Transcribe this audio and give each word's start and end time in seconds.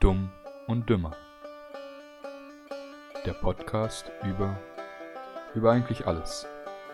Dumm 0.00 0.30
und 0.66 0.88
Dümmer. 0.88 1.12
Der 3.26 3.32
Podcast 3.32 4.10
über 4.24 4.56
über 5.54 5.72
eigentlich 5.72 6.06
alles. 6.06 6.46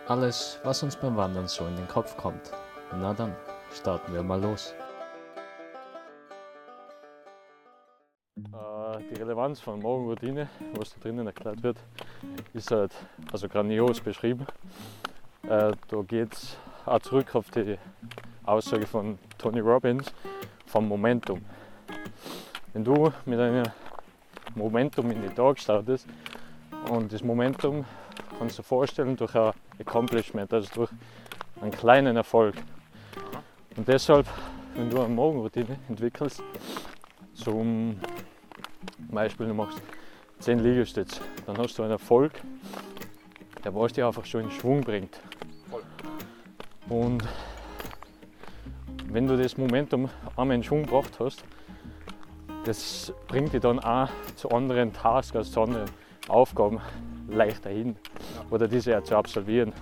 Alles, 0.08 0.58
was 0.64 0.82
uns 0.82 0.96
beim 0.96 1.16
Wandern 1.16 1.46
so 1.48 1.66
in 1.66 1.76
den 1.76 1.88
Kopf 1.88 2.16
kommt. 2.16 2.52
Na 2.92 3.12
dann, 3.12 3.34
starten 3.72 4.12
wir 4.14 4.22
mal 4.22 4.40
los. 4.40 4.74
Äh, 8.38 8.98
Die 9.10 9.20
Relevanz 9.20 9.60
von 9.60 9.80
Morgenroutine, 9.80 10.48
was 10.76 10.94
da 10.94 11.00
drinnen 11.00 11.26
erklärt 11.26 11.62
wird, 11.62 11.78
ist 12.52 12.70
halt 12.70 12.92
also 13.32 13.48
grandios 13.48 14.00
beschrieben. 14.00 14.46
Äh, 15.42 15.72
Da 15.88 16.02
geht 16.06 16.32
es 16.32 16.56
auch 16.86 17.00
zurück 17.00 17.34
auf 17.34 17.50
die 17.50 17.76
Aussage 18.44 18.86
von 18.86 19.18
Tony 19.38 19.60
Robbins 19.60 20.12
vom 20.66 20.88
Momentum. 20.88 21.44
Wenn 22.74 22.82
du 22.82 23.12
mit 23.24 23.38
einem 23.38 23.62
Momentum 24.56 25.08
in 25.12 25.22
den 25.22 25.32
Tag 25.32 25.60
startest 25.60 26.08
und 26.90 27.12
das 27.12 27.22
Momentum 27.22 27.84
kannst 28.36 28.58
du 28.58 28.62
dir 28.62 28.66
vorstellen 28.66 29.16
durch 29.16 29.32
ein 29.36 29.52
Accomplishment, 29.78 30.52
also 30.52 30.68
durch 30.74 30.90
einen 31.60 31.70
kleinen 31.70 32.16
Erfolg. 32.16 32.56
Und 33.76 33.86
deshalb, 33.86 34.26
wenn 34.74 34.90
du 34.90 35.00
eine 35.00 35.14
Morgenroutine 35.14 35.78
entwickelst, 35.88 36.42
zum 37.34 38.00
Beispiel 38.98 39.46
du 39.46 39.54
machst 39.54 39.80
10 40.40 40.58
Liegestütze, 40.58 41.20
dann 41.46 41.56
hast 41.58 41.78
du 41.78 41.84
einen 41.84 41.92
Erfolg, 41.92 42.32
der 43.62 43.72
was 43.72 43.92
dich 43.92 44.02
einfach 44.02 44.24
schon 44.24 44.42
in 44.42 44.50
Schwung 44.50 44.80
bringt. 44.80 45.20
Und 46.88 47.22
wenn 49.10 49.28
du 49.28 49.36
das 49.36 49.56
Momentum 49.56 50.10
einmal 50.36 50.56
in 50.56 50.64
Schwung 50.64 50.82
gebracht 50.82 51.20
hast, 51.20 51.44
das 52.64 53.12
bringt 53.28 53.52
dich 53.52 53.60
dann 53.60 53.78
auch 53.78 54.08
zu 54.36 54.48
anderen 54.50 54.92
Tasks, 54.92 55.36
also 55.36 55.50
zu 55.50 55.62
anderen 55.62 55.90
Aufgaben 56.28 56.80
leichter 57.28 57.70
hin 57.70 57.96
oder 58.50 58.68
diese 58.68 58.98
auch 58.98 59.02
zu 59.02 59.16
absolvieren. 59.16 59.72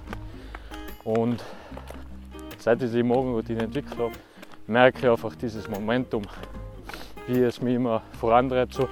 Und 1.04 1.42
seit 2.58 2.82
ich 2.82 2.92
die 2.92 3.02
Morgenroutine 3.02 3.62
entwickelt 3.62 3.98
habe, 3.98 4.12
merke 4.66 4.98
ich 4.98 5.08
einfach 5.08 5.34
dieses 5.34 5.68
Momentum, 5.68 6.22
wie 7.26 7.40
es 7.40 7.60
mich 7.60 7.74
immer 7.74 8.02
vorantreibt. 8.18 8.74
So, 8.74 8.88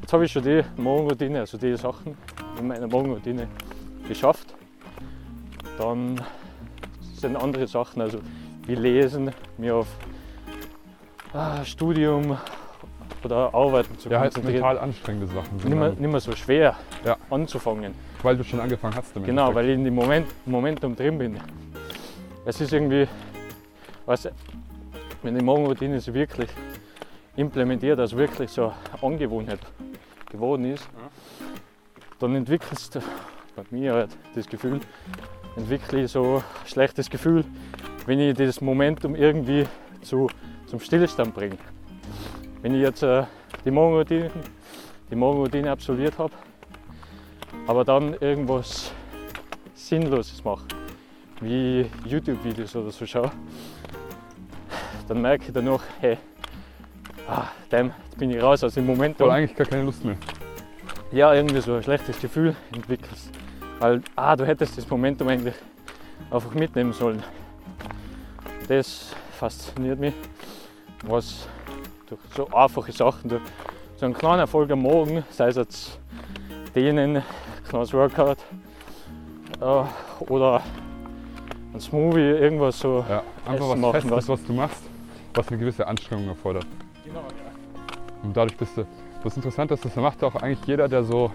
jetzt 0.00 0.12
habe 0.12 0.24
ich 0.24 0.32
schon 0.32 0.42
die 0.42 0.62
Morgenroutine, 0.76 1.40
also 1.40 1.58
die 1.58 1.76
Sachen 1.76 2.16
in 2.58 2.66
meiner 2.66 2.86
Morgenroutine 2.86 3.48
geschafft. 4.06 4.54
Dann 5.78 6.20
sind 7.14 7.36
andere 7.36 7.66
Sachen, 7.66 8.02
also 8.02 8.18
wie 8.66 8.74
Lesen, 8.74 9.30
mir 9.58 9.76
auf 9.76 9.88
ah, 11.32 11.64
Studium 11.64 12.36
oder 13.24 13.54
Arbeiten 13.54 13.98
zu 13.98 14.08
Ja, 14.08 14.20
halt 14.20 14.34
konzentrieren. 14.34 14.62
mental 14.62 14.78
anstrengende 14.78 15.26
Sachen 15.28 15.58
sind. 15.58 15.68
Nicht 15.70 15.78
mehr, 15.78 15.88
nicht 15.90 16.00
mehr 16.10 16.20
so 16.20 16.32
schwer 16.36 16.76
Ja. 17.04 17.16
anzufangen. 17.30 17.94
weil 18.22 18.36
du 18.36 18.44
schon 18.44 18.60
angefangen 18.60 18.94
hast 18.94 19.14
damit. 19.16 19.26
Genau, 19.28 19.52
weil 19.54 19.68
ich 19.68 19.74
in 19.74 19.84
dem 19.84 19.94
Moment, 19.94 20.26
Momentum 20.46 20.94
drin 20.94 21.18
bin. 21.18 21.40
Es 22.44 22.60
ist 22.60 22.72
irgendwie, 22.72 23.08
was, 24.06 24.28
wenn 25.22 25.36
die 25.36 25.44
Morgenroutine 25.44 25.98
so 26.00 26.14
wirklich 26.14 26.48
implementiert, 27.36 27.98
also 27.98 28.16
wirklich 28.16 28.50
so 28.50 28.66
eine 28.92 29.02
Angewohnheit 29.02 29.58
geworden 30.30 30.64
ist, 30.72 30.88
dann 32.20 32.34
entwickelst 32.36 32.94
du 32.94 33.00
bei 33.56 33.62
mir 33.70 33.92
halt 33.94 34.10
das 34.34 34.46
Gefühl, 34.46 34.80
entwickle 35.56 36.04
ich 36.04 36.12
so 36.12 36.36
ein 36.36 36.68
schlechtes 36.68 37.10
Gefühl, 37.10 37.44
wenn 38.06 38.18
ich 38.20 38.36
das 38.36 38.60
Momentum 38.60 39.14
irgendwie 39.14 39.66
zu, 40.02 40.28
zum 40.66 40.80
Stillstand 40.80 41.34
bringe. 41.34 41.58
Wenn 42.62 42.76
ich 42.76 42.80
jetzt 42.80 43.02
äh, 43.02 43.24
die 43.64 43.72
Morgenroutine, 43.72 44.30
die 45.10 45.16
Morgenroutine 45.16 45.72
absolviert 45.72 46.16
habe, 46.16 46.32
aber 47.66 47.84
dann 47.84 48.14
irgendwas 48.20 48.92
Sinnloses 49.74 50.44
mache, 50.44 50.64
wie 51.40 51.90
YouTube-Videos 52.06 52.76
oder 52.76 52.92
so 52.92 53.04
schaue, 53.04 53.32
dann 55.08 55.20
merke 55.20 55.46
ich 55.48 55.52
danach, 55.52 55.82
hey, 55.98 56.18
ah, 57.28 57.48
damn, 57.68 57.92
jetzt 58.04 58.16
bin 58.16 58.30
ich 58.30 58.40
raus 58.40 58.62
aus 58.62 58.74
dem 58.74 58.86
Momentum. 58.86 59.26
Voll 59.26 59.36
eigentlich 59.36 59.56
gar 59.56 59.66
keine 59.66 59.82
Lust 59.82 60.04
mehr. 60.04 60.16
Ja, 61.10 61.34
irgendwie 61.34 61.60
so 61.60 61.74
ein 61.74 61.82
schlechtes 61.82 62.20
Gefühl 62.20 62.54
entwickelst. 62.72 63.28
Weil, 63.80 64.02
ah, 64.14 64.36
du 64.36 64.46
hättest 64.46 64.78
das 64.78 64.88
Momentum 64.88 65.26
eigentlich 65.26 65.56
einfach 66.30 66.54
mitnehmen 66.54 66.92
sollen. 66.92 67.24
Das 68.68 69.16
fasziniert 69.32 69.98
mich, 69.98 70.14
was 71.02 71.48
durch 72.12 72.20
so 72.36 72.46
einfache 72.54 72.92
Sachen, 72.92 73.30
durch 73.30 73.42
so 73.96 74.04
einen 74.04 74.14
kleinen 74.14 74.40
Erfolg 74.40 74.70
am 74.70 74.80
Morgen, 74.80 75.24
sei 75.30 75.48
es 75.48 75.56
jetzt 75.56 75.98
denen, 76.74 77.22
kleines 77.68 77.92
Workout 77.94 78.38
äh, 79.60 80.24
oder 80.30 80.62
ein 81.72 81.80
Smoothie, 81.80 82.18
irgendwas 82.20 82.78
so. 82.78 83.04
Ja, 83.08 83.22
einfach 83.46 83.68
was 83.70 83.78
machen, 83.78 83.92
Festes, 83.92 84.10
was- 84.12 84.28
was 84.28 84.44
du 84.44 84.52
machst, 84.52 84.82
was 85.34 85.48
eine 85.48 85.58
gewisse 85.58 85.86
Anstrengung 85.86 86.28
erfordert. 86.28 86.66
Genau, 87.04 87.20
ja. 87.20 87.24
Und 88.22 88.36
dadurch 88.36 88.56
bist 88.56 88.76
du. 88.76 88.84
Das 89.24 89.36
Interessante 89.36 89.74
ist, 89.74 89.84
das 89.84 89.94
macht 89.96 90.22
auch 90.24 90.34
eigentlich 90.34 90.66
jeder, 90.66 90.88
der 90.88 91.04
so 91.04 91.30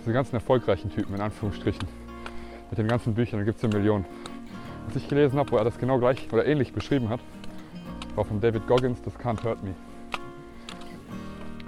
diese 0.00 0.12
ganzen 0.12 0.36
erfolgreichen 0.36 0.90
Typen, 0.90 1.14
in 1.16 1.20
Anführungsstrichen, 1.20 1.86
mit 2.70 2.78
den 2.78 2.86
ganzen 2.88 3.14
Büchern, 3.14 3.40
da 3.40 3.44
gibt 3.44 3.56
es 3.56 3.62
ja 3.62 3.68
Millionen. 3.68 4.06
Was 4.86 4.96
ich 4.96 5.08
gelesen 5.08 5.38
habe, 5.38 5.50
wo 5.50 5.56
er 5.56 5.64
das 5.64 5.76
genau 5.76 5.98
gleich 5.98 6.32
oder 6.32 6.46
ähnlich 6.46 6.72
beschrieben 6.72 7.08
hat, 7.10 7.20
war 8.14 8.24
von 8.24 8.40
David 8.40 8.66
Goggins, 8.66 9.02
das 9.02 9.18
Can't 9.18 9.42
Hurt 9.44 9.62
Me. 9.62 9.74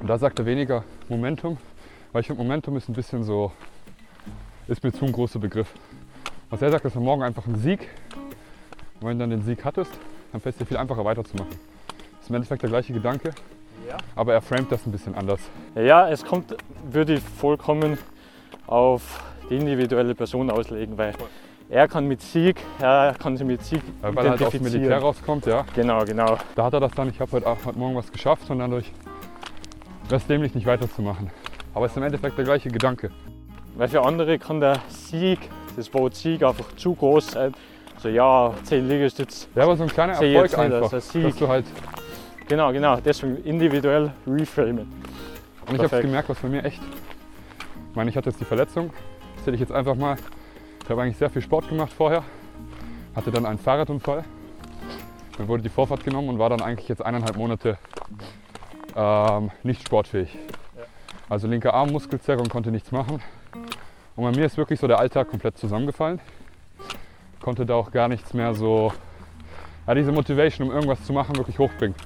Und 0.03 0.09
da 0.09 0.19
sagt 0.19 0.41
er 0.41 0.47
weniger 0.47 0.83
Momentum, 1.09 1.59
weil 2.11 2.23
ich 2.23 2.27
finde, 2.27 2.43
Momentum 2.43 2.77
ist 2.77 2.89
ein 2.89 2.93
bisschen 2.93 3.23
so, 3.23 3.53
ist 4.67 4.83
mir 4.83 4.93
zu 4.93 5.05
ein 5.05 5.13
großer 5.13 5.39
Begriff. 5.39 5.73
Was 6.51 6.61
er 6.61 6.73
sagt, 6.73 6.85
ist 6.85 6.97
am 6.97 7.05
Morgen 7.05 7.23
einfach 7.23 7.47
ein 7.47 7.55
Sieg. 7.55 7.89
Und 9.01 9.07
wenn 9.09 9.17
du 9.17 9.23
dann 9.23 9.31
den 9.31 9.43
Sieg 9.43 9.65
hattest, 9.65 9.93
dann 10.33 10.41
fällt 10.41 10.57
es 10.57 10.59
dir 10.59 10.67
viel 10.67 10.77
einfacher 10.77 11.05
weiterzumachen. 11.05 11.53
Das 12.15 12.23
ist 12.23 12.31
im 12.31 12.35
Endeffekt 12.35 12.63
der 12.63 12.71
gleiche 12.71 12.93
Gedanke, 12.93 13.31
Ja. 13.89 13.97
aber 14.17 14.33
er 14.33 14.43
framet 14.43 14.73
das 14.73 14.85
ein 14.87 14.91
bisschen 14.91 15.15
anders. 15.15 15.39
Ja, 15.77 16.09
es 16.09 16.25
kommt, 16.25 16.57
würde 16.91 17.15
ich 17.15 17.21
vollkommen 17.23 17.97
auf 18.67 19.23
die 19.51 19.57
individuelle 19.57 20.17
Person 20.17 20.51
auslegen, 20.51 20.99
weil 20.99 21.15
er 21.71 21.87
kann 21.87 22.09
mit 22.09 22.23
Sieg, 22.23 22.57
er 22.81 23.15
kann 23.17 23.37
sich 23.37 23.47
mit 23.47 23.63
Sieg 23.63 23.83
Weil 24.01 24.17
er 24.27 24.31
halt 24.33 24.43
aus 24.43 24.51
dem. 24.51 24.65
Militär 24.65 24.99
rauskommt, 24.99 25.47
ja. 25.47 25.65
Genau, 25.77 26.05
genau. 26.05 26.39
Da 26.57 26.65
hat 26.65 26.73
er 26.75 26.81
das 26.81 26.91
dann, 26.91 27.09
ich 27.09 27.21
habe 27.21 27.31
heute, 27.31 27.47
heute 27.65 27.79
Morgen 27.79 27.95
was 27.95 28.11
geschafft 28.11 28.51
und 28.51 28.59
dadurch 28.59 28.91
es 30.17 30.27
dämlich, 30.27 30.55
nicht 30.55 30.67
weiterzumachen. 30.67 31.31
Aber 31.75 31.87
es 31.87 31.93
ist 31.93 31.97
im 31.97 32.03
Endeffekt 32.03 32.37
der 32.37 32.45
gleiche 32.45 32.71
Gedanke. 32.71 33.11
Weil 33.77 33.89
für 33.89 34.03
andere 34.05 34.39
kann 34.39 34.61
der 34.61 34.79
Sieg, 34.89 35.39
das 35.77 35.93
Wort 35.95 36.15
Sieg 36.15 36.43
einfach 36.43 36.75
zu 36.77 36.95
groß 36.95 37.33
sein. 37.33 37.55
So 37.99 38.09
ja, 38.09 38.53
10 38.65 38.89
Liegestütze. 38.89 39.47
Ja, 39.55 39.65
aber 39.65 39.77
so 39.77 39.85
ein 39.85 39.89
kleiner 39.89 40.13
Erfolg 40.15 40.33
jetzt 40.33 40.51
nicht 40.51 40.59
einfach, 40.59 40.93
als 40.93 40.93
ein 40.93 41.23
dass 41.23 41.33
Sieg. 41.33 41.39
du 41.39 41.49
halt 41.49 41.65
Genau, 42.53 42.71
genau. 42.71 42.97
Deswegen 42.97 43.37
individuell 43.45 44.13
reframen. 44.27 44.93
Und 45.67 45.75
ich 45.75 45.83
habe 45.83 46.03
gemerkt, 46.03 46.29
was 46.29 46.39
bei 46.39 46.49
mir 46.49 46.63
echt. 46.65 46.83
Ich 47.91 47.97
meine, 47.97 48.11
ich 48.11 48.17
hatte 48.17 48.29
jetzt 48.29 48.41
die 48.41 48.45
Verletzung. 48.45 48.91
Erzähle 49.39 49.55
ich 49.55 49.61
jetzt 49.61 49.73
einfach 49.73 49.95
mal. 49.95 50.17
Ich 50.83 50.91
habe 50.91 51.01
eigentlich 51.01 51.17
sehr 51.17 51.31
viel 51.31 51.41
Sport 51.41 51.69
gemacht 51.69 51.93
vorher. 51.93 52.23
Hatte 53.15 53.31
dann 53.31 53.47
einen 53.47 53.59
Fahrradunfall. 53.59 54.25
Dann 55.39 55.49
wurde 55.49 55.63
die 55.63 55.71
Vorfahrt 55.71 56.05
genommen 56.05 56.29
und 56.29 56.39
war 56.39 56.51
dann 56.51 56.61
eigentlich 56.61 56.89
jetzt 56.89 57.03
eineinhalb 57.03 57.37
Monate 57.37 57.79
ähm, 58.97 59.51
nicht 59.63 59.87
sportfähig. 59.87 60.37
Also 61.29 61.49
linker 61.49 61.73
Arm, 61.73 61.91
Muskelzerrung, 61.91 62.49
konnte 62.49 62.71
nichts 62.71 62.93
machen. 62.93 63.21
Und 64.17 64.25
bei 64.25 64.31
mir 64.33 64.45
ist 64.45 64.57
wirklich 64.57 64.79
so 64.79 64.87
der 64.87 64.99
Alltag 64.99 65.31
komplett 65.31 65.57
zusammengefallen. 65.57 66.21
Konnte 67.41 67.65
da 67.65 67.75
auch 67.75 67.91
gar 67.91 68.09
nichts 68.09 68.35
mehr 68.35 68.55
so, 68.55 68.93
ja, 69.87 69.95
diese 69.95 70.13
Motivation, 70.13 70.69
um 70.69 70.75
irgendwas 70.75 71.03
zu 71.05 71.13
machen, 71.13 71.37
wirklich 71.37 71.59
hochbringen. 71.59 71.97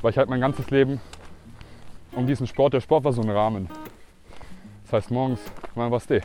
Weil 0.00 0.10
ich 0.10 0.18
halt 0.18 0.28
mein 0.28 0.40
ganzes 0.40 0.70
Leben 0.70 1.00
um 2.12 2.26
diesen 2.26 2.46
Sport. 2.46 2.72
Der 2.72 2.80
Sport 2.80 3.04
war 3.04 3.12
so 3.12 3.22
ein 3.22 3.30
Rahmen. 3.30 3.68
Das 4.84 4.92
heißt, 4.94 5.10
morgens, 5.10 5.40
wann 5.74 5.90
was 5.90 6.06
die? 6.06 6.20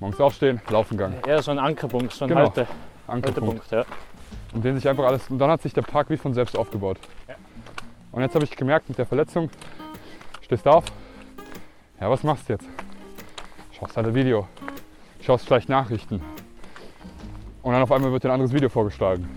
Morgens 0.00 0.20
aufstehen, 0.20 0.60
laufen 0.68 0.96
gegangen. 0.96 1.16
Eher 1.26 1.42
so 1.42 1.50
ein 1.50 1.58
Ankerpunkt, 1.58 2.12
so 2.12 2.24
ein 2.24 2.28
Genau. 2.28 2.40
Halte, 2.42 2.66
Ankerpunkt. 3.06 3.70
Haltepunkt. 3.70 3.70
Ja. 3.70 3.84
Und 4.54 4.64
den 4.64 4.76
sich 4.76 4.88
einfach 4.88 5.04
alles. 5.04 5.28
Und 5.28 5.38
dann 5.38 5.50
hat 5.50 5.62
sich 5.62 5.72
der 5.72 5.82
Park 5.82 6.10
wie 6.10 6.16
von 6.16 6.32
selbst 6.34 6.56
aufgebaut. 6.56 6.98
Und 8.16 8.22
jetzt 8.22 8.34
habe 8.34 8.46
ich 8.46 8.56
gemerkt, 8.56 8.88
mit 8.88 8.96
der 8.96 9.04
Verletzung, 9.04 9.50
stehst 10.40 10.66
auf. 10.66 10.86
Ja, 12.00 12.08
was 12.08 12.22
machst 12.22 12.48
du 12.48 12.54
jetzt? 12.54 12.66
Schaust 13.72 13.94
halt 13.94 14.06
ein 14.06 14.14
Video. 14.14 14.48
Schaust 15.20 15.46
vielleicht 15.46 15.68
Nachrichten. 15.68 16.22
Und 17.62 17.72
dann 17.74 17.82
auf 17.82 17.92
einmal 17.92 18.10
wird 18.10 18.24
dir 18.24 18.28
ein 18.28 18.32
anderes 18.36 18.54
Video 18.54 18.70
vorgeschlagen. 18.70 19.28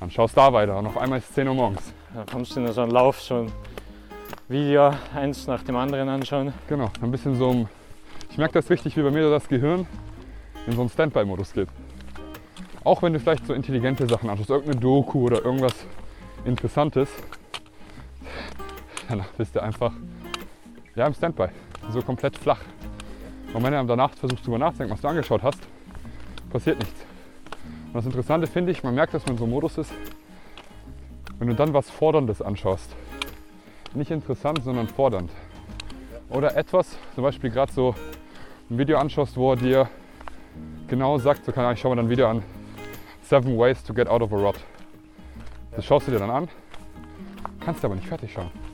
Dann 0.00 0.10
schaust 0.10 0.34
da 0.34 0.50
weiter. 0.50 0.78
Und 0.78 0.86
auf 0.86 0.96
einmal 0.96 1.18
ist 1.18 1.28
es 1.28 1.34
10 1.34 1.48
Uhr 1.48 1.54
morgens. 1.54 1.92
Dann 2.14 2.24
kommst 2.24 2.56
du 2.56 2.60
in 2.60 2.72
so 2.72 2.80
einen 2.80 2.90
Lauf, 2.90 3.20
so 3.20 3.34
ein 3.34 3.52
Video, 4.48 4.94
eins 5.14 5.46
nach 5.46 5.62
dem 5.62 5.76
anderen 5.76 6.08
anschauen. 6.08 6.54
Genau, 6.70 6.90
ein 7.02 7.10
bisschen 7.10 7.34
so 7.34 7.50
ein. 7.50 7.68
Ich 8.30 8.38
merke 8.38 8.54
das 8.54 8.70
richtig, 8.70 8.96
wie 8.96 9.02
bei 9.02 9.10
mir 9.10 9.28
das 9.28 9.46
Gehirn 9.46 9.86
in 10.66 10.72
so 10.72 10.80
einen 10.80 10.88
Standby-Modus 10.88 11.52
geht. 11.52 11.68
Auch 12.82 13.02
wenn 13.02 13.12
du 13.12 13.20
vielleicht 13.20 13.46
so 13.46 13.52
intelligente 13.52 14.08
Sachen 14.08 14.30
anschaust, 14.30 14.48
irgendeine 14.48 14.80
Doku 14.80 15.26
oder 15.26 15.44
irgendwas 15.44 15.74
Interessantes, 16.46 17.10
danach 19.10 19.30
bist 19.36 19.56
du 19.56 19.62
einfach 19.62 19.92
ja, 20.94 21.06
im 21.06 21.14
Standby, 21.14 21.46
so 21.90 22.00
komplett 22.00 22.36
flach. 22.36 22.60
Und 23.52 23.62
wenn 23.64 23.72
du 23.72 23.84
danach 23.84 24.12
versuchst 24.14 24.46
drüber 24.46 24.58
nachzudenken, 24.58 24.94
was 24.94 25.00
du 25.00 25.08
angeschaut 25.08 25.42
hast, 25.42 25.60
passiert 26.50 26.78
nichts. 26.78 27.04
Und 27.88 27.94
das 27.94 28.06
Interessante 28.06 28.46
finde 28.46 28.70
ich, 28.70 28.84
man 28.84 28.94
merkt, 28.94 29.12
dass 29.12 29.26
man 29.26 29.36
so 29.36 29.44
einem 29.44 29.52
Modus 29.52 29.78
ist, 29.78 29.92
wenn 31.38 31.48
du 31.48 31.54
dann 31.54 31.74
was 31.74 31.90
Forderndes 31.90 32.40
anschaust. 32.40 32.94
Nicht 33.94 34.12
interessant, 34.12 34.62
sondern 34.62 34.86
fordernd. 34.86 35.32
Oder 36.28 36.56
etwas, 36.56 36.96
zum 37.14 37.24
Beispiel 37.24 37.50
gerade 37.50 37.72
so 37.72 37.96
ein 38.70 38.78
Video 38.78 38.98
anschaust, 38.98 39.36
wo 39.36 39.52
er 39.52 39.56
dir 39.56 39.88
genau 40.86 41.18
sagt, 41.18 41.44
so 41.44 41.50
kann 41.50 41.72
ich 41.72 41.80
schau 41.80 41.90
mir 41.90 41.96
dann 41.96 42.06
ein 42.06 42.10
Video 42.10 42.28
an, 42.28 42.44
Seven 43.22 43.58
Ways 43.58 43.82
to 43.82 43.92
Get 43.92 44.08
Out 44.08 44.22
of 44.22 44.32
a 44.32 44.36
Rut. 44.36 44.56
Das 45.74 45.84
schaust 45.84 46.06
du 46.06 46.12
dir 46.12 46.20
dann 46.20 46.30
an, 46.30 46.48
kannst 47.58 47.84
aber 47.84 47.96
nicht 47.96 48.06
fertig 48.06 48.32
schauen. 48.32 48.69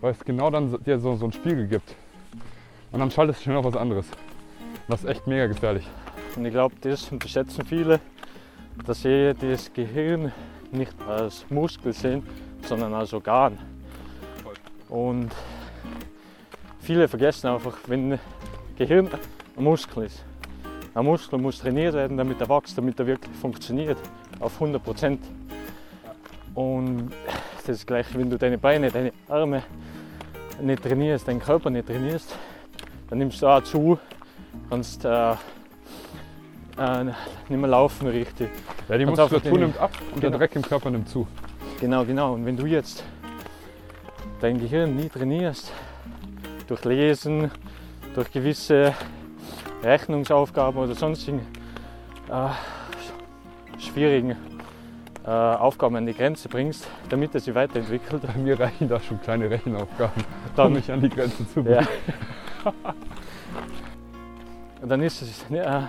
Weil 0.00 0.12
es 0.12 0.24
genau 0.24 0.50
dann 0.50 0.82
dir 0.82 0.98
so, 0.98 1.14
so 1.16 1.26
einen 1.26 1.32
Spiegel 1.32 1.66
gibt. 1.66 1.94
Und 2.92 3.00
dann 3.00 3.10
schaltest 3.10 3.40
du 3.40 3.44
schnell 3.44 3.56
auf 3.56 3.64
was 3.64 3.76
anderes. 3.76 4.06
Das 4.88 5.02
ist 5.02 5.08
echt 5.08 5.26
mega 5.26 5.46
gefährlich. 5.46 5.86
Und 6.36 6.44
ich 6.44 6.52
glaube, 6.52 6.74
das 6.80 7.10
unterschätzen 7.10 7.64
viele, 7.64 8.00
dass 8.86 9.02
sie 9.02 9.34
das 9.40 9.72
Gehirn 9.72 10.32
nicht 10.72 10.94
als 11.06 11.44
Muskel 11.50 11.92
sehen, 11.92 12.26
sondern 12.66 12.94
als 12.94 13.12
Organ. 13.12 13.58
Und 14.88 15.30
viele 16.80 17.06
vergessen 17.06 17.48
einfach, 17.48 17.76
wenn 17.86 18.18
Gehirn 18.76 19.08
ein 19.56 19.64
Muskel 19.64 20.04
ist. 20.04 20.24
Ein 20.94 21.04
Muskel 21.04 21.38
muss 21.38 21.58
trainiert 21.58 21.94
werden, 21.94 22.16
damit 22.16 22.40
er 22.40 22.48
wächst, 22.48 22.76
damit 22.76 22.98
er 22.98 23.06
wirklich 23.06 23.36
funktioniert, 23.36 23.98
auf 24.40 24.54
100 24.54 24.82
Prozent. 24.82 25.20
Und 26.54 27.12
das 27.58 27.76
ist 27.76 27.86
gleich, 27.86 28.06
wenn 28.14 28.28
du 28.28 28.38
deine 28.38 28.58
Beine, 28.58 28.90
deine 28.90 29.12
Arme 29.28 29.62
nicht 30.62 30.82
trainierst, 30.82 31.26
deinen 31.28 31.40
Körper 31.40 31.70
nicht 31.70 31.86
trainierst, 31.86 32.36
dann 33.08 33.18
nimmst 33.18 33.42
du 33.42 33.46
auch 33.46 33.62
zu, 33.62 33.98
kannst 34.68 35.04
äh, 35.04 35.32
äh, 35.32 37.04
nicht 37.04 37.14
mehr 37.50 37.68
laufen 37.68 38.08
richtig. 38.08 38.50
Ja, 38.88 38.98
die 38.98 39.06
Muskulatur 39.06 39.58
nimmt 39.58 39.78
ab 39.78 39.90
und 40.14 40.22
der 40.22 40.30
Genau. 40.30 40.38
Dreck 40.38 40.56
im 40.56 40.62
Körper 40.62 40.90
nimmt 40.90 41.08
zu. 41.08 41.26
Genau, 41.80 42.04
genau. 42.04 42.34
Und 42.34 42.46
wenn 42.46 42.56
du 42.56 42.66
jetzt 42.66 43.04
dein 44.40 44.58
Gehirn 44.58 44.96
nie 44.96 45.08
trainierst, 45.08 45.72
durch 46.66 46.84
Lesen, 46.84 47.50
durch 48.14 48.30
gewisse 48.30 48.94
Rechnungsaufgaben 49.82 50.80
oder 50.80 50.94
sonstigen 50.94 51.40
äh, 52.30 52.50
schwierigen 53.78 54.36
Aufgaben 55.32 55.96
an 55.96 56.06
die 56.06 56.14
Grenze 56.14 56.48
bringst, 56.48 56.86
damit 57.08 57.34
er 57.34 57.40
sich 57.40 57.54
weiterentwickelt, 57.54 58.22
Bei 58.22 58.32
mir 58.38 58.58
reichen 58.58 58.88
da 58.88 59.00
schon 59.00 59.20
kleine 59.20 59.50
Rechenaufgaben, 59.50 60.22
um 60.22 60.24
dann, 60.56 60.72
mich 60.72 60.90
an 60.90 61.00
die 61.00 61.08
Grenze 61.08 61.48
zu 61.48 61.60
Ja. 61.60 61.82
bringen. 62.62 62.74
dann 64.88 65.02
ist 65.02 65.22
es 65.22 65.44
äh, 65.50 65.82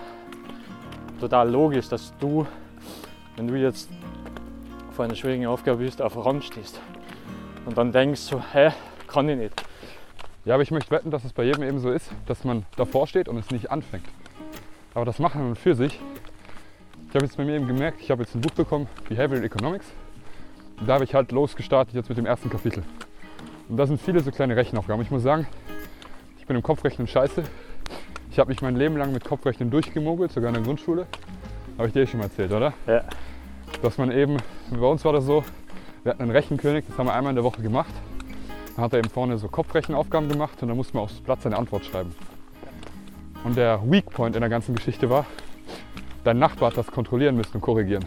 total 1.20 1.50
logisch, 1.50 1.90
dass 1.90 2.14
du, 2.20 2.46
wenn 3.36 3.48
du 3.48 3.56
jetzt 3.56 3.90
vor 4.92 5.06
einer 5.06 5.16
schwierigen 5.16 5.48
Aufgabe 5.48 5.84
bist, 5.84 6.02
auf 6.02 6.24
Rand 6.26 6.44
stehst 6.44 6.80
und 7.66 7.78
dann 7.78 7.92
denkst 7.92 8.22
so, 8.22 8.42
hä, 8.54 8.72
kann 9.08 9.28
ich 9.30 9.38
nicht. 9.38 9.64
Ja, 10.46 10.56
aber 10.56 10.64
ich 10.64 10.72
möchte 10.72 10.92
wetten, 10.92 11.12
dass 11.12 11.24
es 11.24 11.34
bei 11.34 11.44
jedem 11.44 11.64
eben 11.64 11.80
so 11.80 11.92
ist, 11.92 12.12
dass 12.26 12.44
man 12.44 12.66
davor 12.76 13.08
steht 13.08 13.30
und 13.30 13.38
es 13.38 13.52
nicht 13.52 13.72
anfängt. 13.72 14.06
Aber 14.94 15.06
das 15.06 15.20
Machen 15.20 15.56
für 15.56 15.76
sich, 15.76 16.00
ich 17.12 17.16
habe 17.16 17.26
jetzt 17.26 17.36
bei 17.36 17.44
mir 17.44 17.58
eben 17.58 17.68
gemerkt, 17.68 18.00
ich 18.02 18.10
habe 18.10 18.24
jetzt 18.24 18.34
ein 18.36 18.40
Buch 18.40 18.52
bekommen, 18.52 18.88
Behavioral 19.10 19.44
Economics. 19.44 19.86
Da 20.88 20.94
habe 20.94 21.04
ich 21.04 21.14
halt 21.14 21.34
losgestartet 21.34 21.94
jetzt 21.94 22.08
mit 22.08 22.18
dem 22.18 22.26
ersten 22.26 22.50
Kapitel. 22.50 22.84
Und 23.68 23.76
da 23.76 23.86
sind 23.86 24.00
viele 24.00 24.22
so 24.22 24.32
kleine 24.32 24.56
Rechenaufgaben. 24.56 25.02
Ich 25.02 25.12
muss 25.12 25.22
sagen, 25.22 25.46
ich 26.40 26.46
bin 26.46 26.56
im 26.56 26.64
Kopfrechnen 26.64 27.08
scheiße. 27.08 27.44
Ich 28.32 28.40
habe 28.40 28.50
mich 28.50 28.62
mein 28.62 28.78
Leben 28.78 28.96
lang 28.96 29.12
mit 29.12 29.26
Kopfrechnen 29.26 29.70
durchgemogelt, 29.70 30.32
sogar 30.32 30.48
in 30.48 30.54
der 30.54 30.64
Grundschule. 30.64 31.06
Habe 31.78 31.90
ich 31.90 31.94
dir 31.94 32.04
eh 32.04 32.08
schon 32.08 32.20
mal 32.22 32.28
erzählt, 32.28 32.54
oder? 32.54 32.72
Ja. 32.88 33.04
Dass 33.82 33.98
man 33.98 34.10
eben, 34.14 34.38
bei 34.70 34.88
uns 34.88 35.04
war 35.04 35.12
das 35.12 35.26
so, 35.26 35.44
wir 36.04 36.12
hatten 36.12 36.22
einen 36.22 36.32
Rechenkönig, 36.32 36.86
das 36.88 36.98
haben 36.98 37.08
wir 37.08 37.14
einmal 37.14 37.32
in 37.32 37.36
der 37.36 37.44
Woche 37.44 37.62
gemacht. 37.62 37.92
Dann 38.78 38.86
hat 38.86 38.94
er 38.94 39.00
eben 39.00 39.10
vorne 39.10 39.38
so 39.38 39.50
Kopfrechenaufgaben 39.50 40.30
gemacht 40.30 40.62
und 40.62 40.70
dann 40.70 40.78
musste 40.78 40.96
man 40.96 41.04
aufs 41.04 41.20
Blatt 41.20 41.42
seine 41.42 41.58
Antwort 41.58 41.84
schreiben. 41.84 42.16
Und 43.44 43.58
der 43.58 43.82
Weak 43.84 44.06
Point 44.12 44.38
in 44.38 44.40
der 44.40 44.50
ganzen 44.50 44.76
Geschichte 44.76 45.10
war, 45.10 45.26
dein 46.24 46.40
Nachbar 46.40 46.70
hat 46.70 46.78
das 46.78 46.88
kontrollieren 46.88 47.36
müssen 47.36 47.56
und 47.56 47.62
korrigieren. 47.62 48.06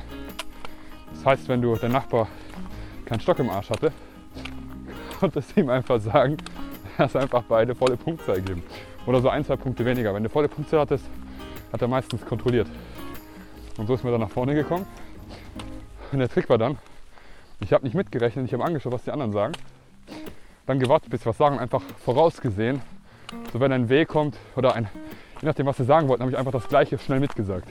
Das 1.13 1.27
heißt, 1.27 1.49
wenn 1.49 1.63
du 1.63 1.75
dein 1.77 1.93
Nachbar 1.93 2.29
keinen 3.05 3.21
Stock 3.21 3.39
im 3.39 3.51
Arsch 3.51 3.71
hatte, 3.71 3.93
konntest 5.19 5.57
du 5.57 5.61
ihm 5.61 5.71
einfach 5.71 6.01
sagen, 6.01 6.37
dass 6.99 7.17
einfach 7.17 7.43
beide 7.49 7.75
volle 7.75 7.97
Punktzahl 7.97 8.41
geben. 8.41 8.63
Oder 9.07 9.21
so 9.21 9.29
ein, 9.29 9.45
zwei 9.45 9.57
Punkte 9.57 9.85
weniger. 9.85 10.15
Wenn 10.15 10.23
du 10.23 10.29
volle 10.29 10.49
Punktzahl 10.49 10.81
hattest, 10.81 11.05
hat 11.73 11.83
er 11.83 11.89
meistens 11.89 12.25
kontrolliert. 12.25 12.69
Und 13.77 13.87
so 13.87 13.95
ist 13.95 14.05
mir 14.05 14.11
dann 14.11 14.21
nach 14.21 14.31
vorne 14.31 14.55
gekommen. 14.55 14.87
Und 16.13 16.19
der 16.19 16.29
Trick 16.29 16.49
war 16.49 16.59
dann, 16.59 16.79
ich 17.61 17.73
habe 17.73 17.85
nicht 17.85 17.95
mitgerechnet, 17.95 18.47
ich 18.47 18.53
habe 18.53 18.65
angeschaut, 18.65 18.93
was 18.93 19.05
die 19.05 19.11
anderen 19.11 19.33
sagen. 19.33 19.55
Dann 20.67 20.79
gewartet, 20.79 21.11
bis 21.11 21.23
sie 21.23 21.27
was 21.27 21.37
sagen, 21.37 21.59
einfach 21.59 21.83
vorausgesehen. 22.05 22.81
So 23.53 23.61
wenn 23.61 23.73
ein 23.73 23.89
W 23.89 24.05
kommt 24.05 24.37
oder 24.57 24.75
ein, 24.75 24.89
je 25.41 25.47
nachdem, 25.47 25.67
was 25.67 25.77
sie 25.77 25.85
sagen 25.85 26.09
wollten, 26.09 26.23
habe 26.23 26.33
ich 26.33 26.39
einfach 26.39 26.53
das 26.53 26.69
Gleiche 26.69 26.99
schnell 26.99 27.21
mitgesagt. 27.21 27.69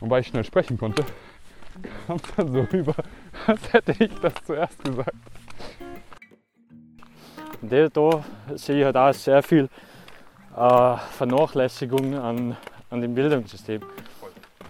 Und 0.00 0.10
weil 0.10 0.20
ich 0.20 0.28
schnell 0.28 0.44
sprechen 0.44 0.78
konnte, 0.78 1.04
kam 2.06 2.16
es 2.16 2.34
dann 2.36 2.52
so 2.52 2.60
rüber, 2.60 2.94
als 3.46 3.72
hätte 3.72 3.94
ich 3.98 4.14
das 4.20 4.34
zuerst 4.46 4.82
gesagt. 4.84 5.14
Und 7.60 7.72
da 7.72 8.24
sehe 8.54 8.78
ich 8.78 8.84
halt 8.84 8.96
auch 8.96 9.12
sehr 9.12 9.42
viel 9.42 9.68
äh, 10.56 10.96
Vernachlässigung 10.96 12.14
an, 12.14 12.56
an 12.90 13.00
dem 13.00 13.14
Bildungssystem. 13.14 13.82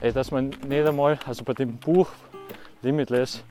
Ey, 0.00 0.12
dass 0.12 0.30
man 0.30 0.50
nicht 0.66 0.86
einmal, 0.86 1.18
also 1.26 1.44
bei 1.44 1.54
dem 1.54 1.76
Buch 1.76 2.08
Limitless, 2.82 3.42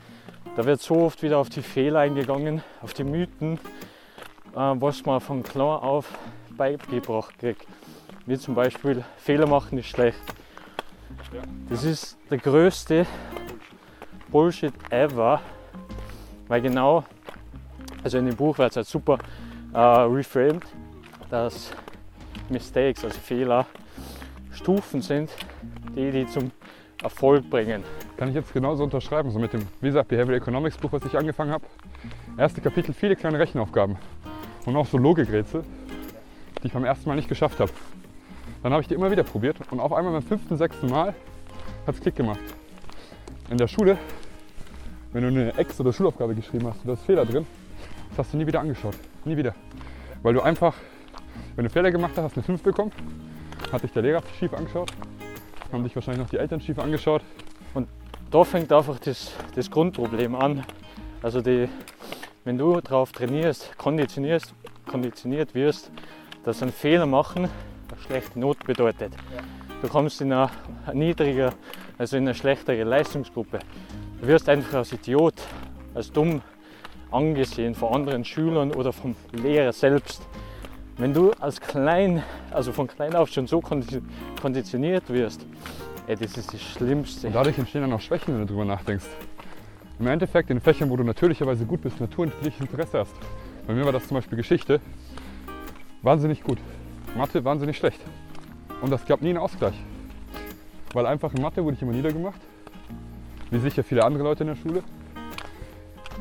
da 0.56 0.65
wird 0.65 0.81
so 0.81 0.95
oft 0.95 1.21
wieder 1.21 1.38
auf 1.38 1.50
die 1.50 1.62
Fehler 1.62 2.00
eingegangen, 2.00 2.63
auf 2.81 2.94
die 2.94 3.03
Mythen, 3.03 3.59
äh, 4.56 4.74
was 4.75 5.06
man 5.06 5.19
von 5.19 5.44
klein 5.44 5.62
auf 5.62 6.07
beigebracht 6.50 7.38
kriegt. 7.38 7.68
Wie 8.25 8.38
zum 8.38 8.56
Beispiel, 8.56 9.03
Fehler 9.18 9.47
machen 9.47 9.77
ist 9.77 9.88
schlecht. 9.88 10.19
Das 11.69 11.83
ist 11.83 12.18
der 12.30 12.38
größte 12.38 13.06
Bullshit 14.30 14.74
ever, 14.89 15.42
weil 16.48 16.62
genau, 16.62 17.04
also 18.04 18.18
in 18.18 18.25
dem 18.25 18.36
Buch 18.36 18.57
wird 18.57 18.71
es 18.71 18.77
halt 18.77 18.88
super 18.88 19.18
äh, 19.74 19.80
reframed, 19.80 20.63
dass 21.29 21.72
Mistakes, 22.50 23.03
also 23.03 23.20
Fehler, 23.20 23.65
Stufen 24.51 25.01
sind, 25.01 25.29
die 25.96 26.12
die 26.12 26.27
zum 26.27 26.51
Erfolg 27.03 27.50
bringen. 27.50 27.84
Kann 28.17 28.29
ich 28.29 28.36
jetzt 28.36 28.53
genauso 28.53 28.84
unterschreiben, 28.84 29.29
so 29.31 29.39
mit 29.39 29.53
dem, 29.53 29.67
wie 29.81 29.88
gesagt, 29.88 30.08
Behavioral 30.08 30.41
Economics 30.41 30.77
Buch, 30.77 30.91
was 30.91 31.05
ich 31.05 31.17
angefangen 31.17 31.51
habe. 31.51 31.65
Erste 32.38 32.62
Kapitel, 32.62 32.93
viele 32.93 33.15
kleine 33.15 33.39
Rechenaufgaben 33.39 33.98
und 34.65 34.75
auch 34.75 34.88
so 34.88 34.98
Logikrätsel, 34.98 35.63
die 36.62 36.67
ich 36.67 36.74
beim 36.74 36.86
ersten 36.86 37.08
Mal 37.08 37.15
nicht 37.15 37.29
geschafft 37.29 37.60
habe. 37.60 37.72
Dann 38.63 38.71
habe 38.71 38.81
ich 38.81 38.87
die 38.87 38.95
immer 38.95 39.11
wieder 39.11 39.23
probiert 39.23 39.57
und 39.71 39.79
auf 39.79 39.93
einmal 39.93 40.13
beim 40.13 40.21
fünften, 40.21 40.57
sechsten 40.57 40.89
Mal 40.89 41.13
hat 41.85 41.95
es 41.95 42.01
Klick 42.01 42.15
gemacht. 42.15 42.39
In 43.49 43.57
der 43.57 43.67
Schule, 43.67 43.97
wenn 45.13 45.21
du 45.21 45.27
eine 45.29 45.57
Ex- 45.57 45.79
oder 45.79 45.93
Schulaufgabe 45.93 46.35
geschrieben 46.35 46.67
hast, 46.67 46.79
da 46.83 46.93
ist 46.93 47.03
Fehler 47.03 47.25
drin, 47.25 47.45
das 48.09 48.19
hast 48.19 48.33
du 48.33 48.37
nie 48.37 48.47
wieder 48.47 48.59
angeschaut. 48.59 48.95
Nie 49.25 49.37
wieder. 49.37 49.53
Weil 50.23 50.33
du 50.33 50.41
einfach, 50.41 50.73
wenn 51.55 51.65
du 51.65 51.69
Fehler 51.69 51.91
gemacht 51.91 52.13
hast, 52.17 52.23
hast 52.23 52.35
eine 52.35 52.43
5 52.43 52.63
bekommen, 52.63 52.91
hat 53.71 53.83
dich 53.83 53.91
der 53.91 54.01
Lehrer 54.01 54.23
schief 54.39 54.53
angeschaut, 54.53 54.91
haben 55.71 55.83
dich 55.83 55.95
wahrscheinlich 55.95 56.23
noch 56.23 56.29
die 56.29 56.37
Eltern 56.37 56.59
schief 56.59 56.79
angeschaut 56.79 57.21
Da 58.29 58.43
fängt 58.43 58.73
einfach 58.73 58.99
das, 58.99 59.31
das 59.55 59.71
Grundproblem 59.71 60.35
an. 60.35 60.65
Also 61.21 61.41
die, 61.41 61.69
wenn 62.43 62.57
du 62.57 62.81
darauf 62.81 63.13
trainierst, 63.13 63.77
konditionierst, 63.77 64.53
konditioniert 64.85 65.55
wirst, 65.55 65.91
dass 66.43 66.61
ein 66.61 66.71
Fehler 66.73 67.05
machen 67.05 67.47
schlechte 68.06 68.39
Not 68.39 68.65
bedeutet. 68.65 69.13
Du 69.82 69.88
kommst 69.88 70.22
in 70.22 70.34
eine 70.34 70.50
niedrige, 70.94 71.51
also 71.98 72.17
in 72.17 72.24
eine 72.24 72.36
schlechtere 72.36 72.84
Leistungsgruppe. 72.84 73.60
Du 74.22 74.27
wirst 74.27 74.50
einfach 74.50 74.79
als 74.79 74.91
Idiot, 74.91 75.36
als 75.94 76.12
dumm 76.12 76.41
angesehen 77.12 77.75
von 77.75 77.94
anderen 77.94 78.25
Schülern 78.25 78.72
oder 78.72 78.91
vom 78.91 79.15
Lehrer 79.32 79.72
selbst. 79.72 80.22
Wenn 80.98 81.13
du 81.13 81.32
als 81.39 81.62
klein, 81.62 82.24
also 82.51 82.72
von 82.72 82.88
klein 82.88 83.15
auf 83.15 83.29
schon 83.29 83.46
so 83.46 83.60
kondi- 83.60 84.01
konditioniert 84.41 85.08
wirst, 85.10 85.46
ey, 86.08 86.15
das 86.15 86.36
ist 86.36 86.53
das 86.53 86.62
Schlimmste. 86.62 87.27
Und 87.27 87.34
dadurch 87.34 87.58
entstehen 87.58 87.82
dann 87.82 87.94
auch 87.94 88.01
Schwächen, 88.01 88.34
wenn 88.34 88.41
du 88.41 88.48
drüber 88.48 88.65
nachdenkst. 88.65 89.06
Im 90.00 90.08
Endeffekt 90.08 90.50
in 90.50 90.60
Fächern, 90.60 90.89
wo 90.89 90.98
du 90.98 91.03
natürlicherweise 91.03 91.65
gut 91.65 91.82
bist, 91.82 92.00
natürliches 92.00 92.60
Interesse 92.60 93.00
hast. 93.00 93.15
Bei 93.67 93.74
mir 93.74 93.86
war 93.86 93.91
das 93.91 94.08
zum 94.08 94.15
Beispiel 94.15 94.38
Geschichte. 94.38 94.79
Wahnsinnig 96.01 96.44
gut. 96.44 96.58
Mathe 97.17 97.43
wahnsinnig 97.43 97.77
schlecht. 97.77 98.00
Und 98.81 98.91
das 98.91 99.05
gab 99.05 99.21
nie 99.21 99.29
einen 99.29 99.39
Ausgleich. 99.39 99.75
Weil 100.93 101.05
einfach 101.05 101.33
in 101.33 101.41
Mathe 101.41 101.63
wurde 101.63 101.75
ich 101.75 101.81
immer 101.81 101.93
niedergemacht. 101.93 102.39
Wie 103.50 103.59
sicher 103.59 103.83
viele 103.83 104.03
andere 104.03 104.24
Leute 104.24 104.43
in 104.43 104.50
der 104.50 104.55
Schule. 104.55 104.83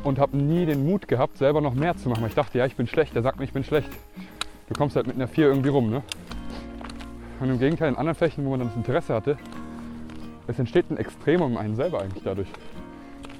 und 0.06 0.18
habe 0.18 0.36
nie 0.36 0.66
den 0.66 0.86
Mut 0.86 1.08
gehabt, 1.08 1.36
selber 1.38 1.60
noch 1.60 1.74
mehr 1.74 1.96
zu 1.96 2.08
machen. 2.08 2.22
Weil 2.22 2.28
ich 2.28 2.34
dachte, 2.34 2.58
ja, 2.58 2.66
ich 2.66 2.76
bin 2.76 2.86
schlecht, 2.86 3.14
der 3.14 3.22
sagt 3.22 3.38
mir, 3.38 3.44
ich 3.44 3.52
bin 3.52 3.64
schlecht. 3.64 3.90
Du 4.68 4.74
kommst 4.74 4.96
halt 4.96 5.06
mit 5.06 5.16
einer 5.16 5.28
4 5.28 5.48
irgendwie 5.48 5.68
rum. 5.68 5.90
Ne? 5.90 6.02
Und 7.40 7.50
im 7.50 7.58
Gegenteil, 7.58 7.88
in 7.88 7.96
anderen 7.96 8.16
Flächen, 8.16 8.44
wo 8.44 8.50
man 8.50 8.60
dann 8.60 8.68
das 8.68 8.76
Interesse 8.76 9.14
hatte, 9.14 9.36
es 10.46 10.58
entsteht 10.58 10.90
ein 10.90 10.96
Extremum 10.96 11.52
um 11.52 11.56
einen 11.58 11.74
selber 11.74 12.00
eigentlich 12.00 12.22
dadurch. 12.22 12.48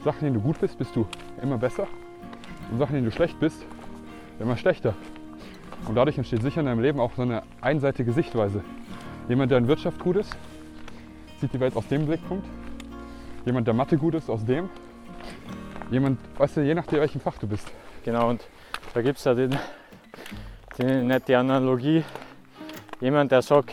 Sachen, 0.04 0.20
denen 0.20 0.34
du 0.34 0.40
gut 0.40 0.60
bist, 0.60 0.76
bist 0.78 0.94
du 0.94 1.06
immer 1.40 1.58
besser. 1.58 1.86
Und 2.70 2.78
Sachen, 2.78 2.94
denen 2.94 3.06
du 3.06 3.12
schlecht 3.12 3.38
bist, 3.38 3.64
immer 4.40 4.56
schlechter. 4.56 4.94
Und 5.88 5.95
dadurch 5.95 6.19
entsteht 6.19 6.43
sicher 6.43 6.61
in 6.61 6.66
deinem 6.66 6.81
Leben 6.81 6.99
auch 6.99 7.12
so 7.14 7.23
eine 7.23 7.43
einseitige 7.61 8.12
Sichtweise. 8.12 8.62
Jemand, 9.28 9.50
der 9.50 9.59
in 9.59 9.69
Wirtschaft 9.69 9.99
gut 10.00 10.16
ist, 10.16 10.37
sieht 11.40 11.52
die 11.52 11.61
Welt 11.61 11.76
aus 11.76 11.87
dem 11.88 12.07
Blickpunkt. 12.07 12.47
Jemand, 13.45 13.66
der 13.66 13.75
Mathe 13.75 13.97
gut 13.97 14.14
ist, 14.14 14.28
aus 14.28 14.45
dem. 14.45 14.69
Jemand, 15.90 16.19
weißt 16.38 16.57
du, 16.57 16.61
je 16.62 16.75
nachdem, 16.75 17.00
welchem 17.00 17.21
Fach 17.21 17.38
du 17.38 17.47
bist. 17.47 17.71
Genau, 18.05 18.28
und 18.31 18.45
da 18.95 19.02
gibt 19.02 19.19
es 19.19 19.25
ja 19.25 19.35
den, 19.35 19.57
die 20.78 20.85
nette 20.85 21.38
Analogie. 21.38 22.02
Jemand, 23.00 23.31
der 23.31 23.43
sagt, 23.43 23.73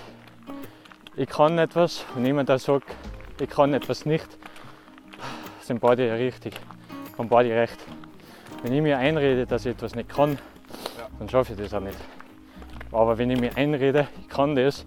ich 1.16 1.30
kann 1.30 1.58
etwas 1.58 2.06
und 2.16 2.26
jemand, 2.26 2.50
der 2.50 2.60
sagt, 2.60 2.88
ich 3.40 3.50
kann 3.50 3.74
etwas 3.74 4.06
nicht, 4.06 4.28
sind 5.62 5.80
beide 5.80 6.12
richtig, 6.18 6.54
haben 7.18 7.30
beide 7.30 7.56
recht. 7.56 7.78
Wenn 8.62 8.74
ich 8.74 8.82
mir 8.82 8.98
einrede, 8.98 9.46
dass 9.46 9.66
ich 9.66 9.72
etwas 9.72 9.96
nicht 9.96 10.10
kann, 10.10 10.38
dann 11.20 11.30
schaffe 11.30 11.54
ich 11.54 11.60
das 11.60 11.74
auch 11.74 11.80
nicht. 11.80 11.98
Aber 12.92 13.18
wenn 13.18 13.32
ich 13.32 13.40
mir 13.40 13.56
einrede, 13.58 14.08
ich 14.20 14.30
kann 14.30 14.56
das, 14.56 14.86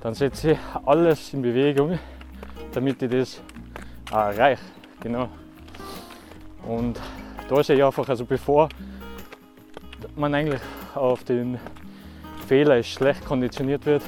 dann 0.00 0.14
setze 0.14 0.52
ich 0.52 0.58
alles 0.84 1.32
in 1.32 1.42
Bewegung, 1.42 1.98
damit 2.72 3.02
ich 3.02 3.10
das 3.10 3.40
erreiche. 4.10 4.62
Genau. 5.00 5.28
Und 6.66 7.00
da 7.48 7.60
ist 7.60 7.68
ja 7.68 7.86
einfach, 7.86 8.08
also 8.08 8.24
bevor 8.24 8.68
man 10.16 10.34
eigentlich 10.34 10.60
auf 10.94 11.24
den 11.24 11.58
Fehler 12.46 12.82
schlecht 12.82 13.24
konditioniert 13.24 13.84
wird, 13.86 14.02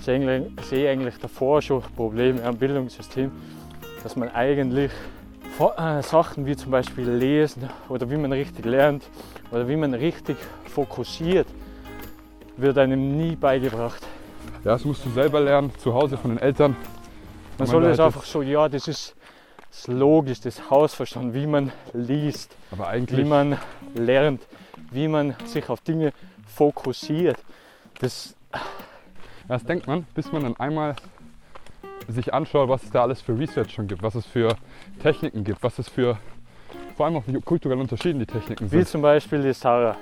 sehe 0.00 0.50
ich 0.70 0.88
eigentlich 0.88 1.18
davor 1.18 1.62
schon 1.62 1.82
Probleme 1.96 2.42
am 2.44 2.56
Bildungssystem, 2.56 3.32
dass 4.02 4.14
man 4.14 4.28
eigentlich 4.34 4.92
äh, 5.58 6.02
Sachen 6.02 6.46
wie 6.46 6.54
zum 6.54 6.70
Beispiel 6.70 7.08
Lesen 7.08 7.68
oder 7.88 8.08
wie 8.10 8.16
man 8.16 8.32
richtig 8.32 8.64
lernt 8.66 9.08
oder 9.50 9.68
wie 9.68 9.76
man 9.76 9.94
richtig 9.94 10.36
fokussiert, 10.66 11.46
wird 12.56 12.78
einem 12.78 13.16
nie 13.16 13.36
beigebracht. 13.36 14.02
Ja, 14.64 14.72
das 14.72 14.84
musst 14.84 15.04
du 15.04 15.10
selber 15.10 15.40
lernen, 15.40 15.70
zu 15.78 15.94
Hause 15.94 16.16
von 16.16 16.30
den 16.30 16.38
Eltern. 16.38 16.76
Man 17.58 17.66
soll 17.66 17.84
es 17.86 18.00
einfach 18.00 18.24
so, 18.24 18.42
ja, 18.42 18.68
das 18.68 18.88
ist, 18.88 19.14
das 19.70 19.86
logisch, 19.88 20.40
das 20.40 20.70
Hausverstand, 20.70 21.34
wie 21.34 21.46
man 21.46 21.72
liest, 21.92 22.54
wie 23.08 23.24
man 23.24 23.58
lernt, 23.94 24.42
wie 24.90 25.08
man 25.08 25.34
sich 25.44 25.68
auf 25.68 25.80
Dinge 25.80 26.12
fokussiert. 26.46 27.36
Das, 28.00 28.34
das 29.48 29.64
denkt 29.64 29.86
man, 29.86 30.04
bis 30.14 30.32
man 30.32 30.42
dann 30.42 30.56
einmal 30.56 30.96
sich 32.08 32.32
anschaut, 32.32 32.68
was 32.68 32.82
es 32.84 32.90
da 32.90 33.02
alles 33.02 33.20
für 33.20 33.38
Research 33.38 33.72
schon 33.72 33.86
gibt, 33.86 34.02
was 34.02 34.14
es 34.14 34.26
für 34.26 34.56
Techniken 35.02 35.44
gibt, 35.44 35.62
was 35.62 35.78
es 35.78 35.88
für, 35.88 36.18
vor 36.96 37.06
allem 37.06 37.16
auch 37.16 37.22
wie 37.26 37.40
kulturell 37.40 37.78
unterschieden 37.78 38.18
die 38.20 38.26
Techniken 38.26 38.64
wie 38.72 38.76
sind. 38.76 38.88
zum 38.88 39.02
Beispiel 39.02 39.42
die 39.42 39.52
Sarah, 39.52 39.96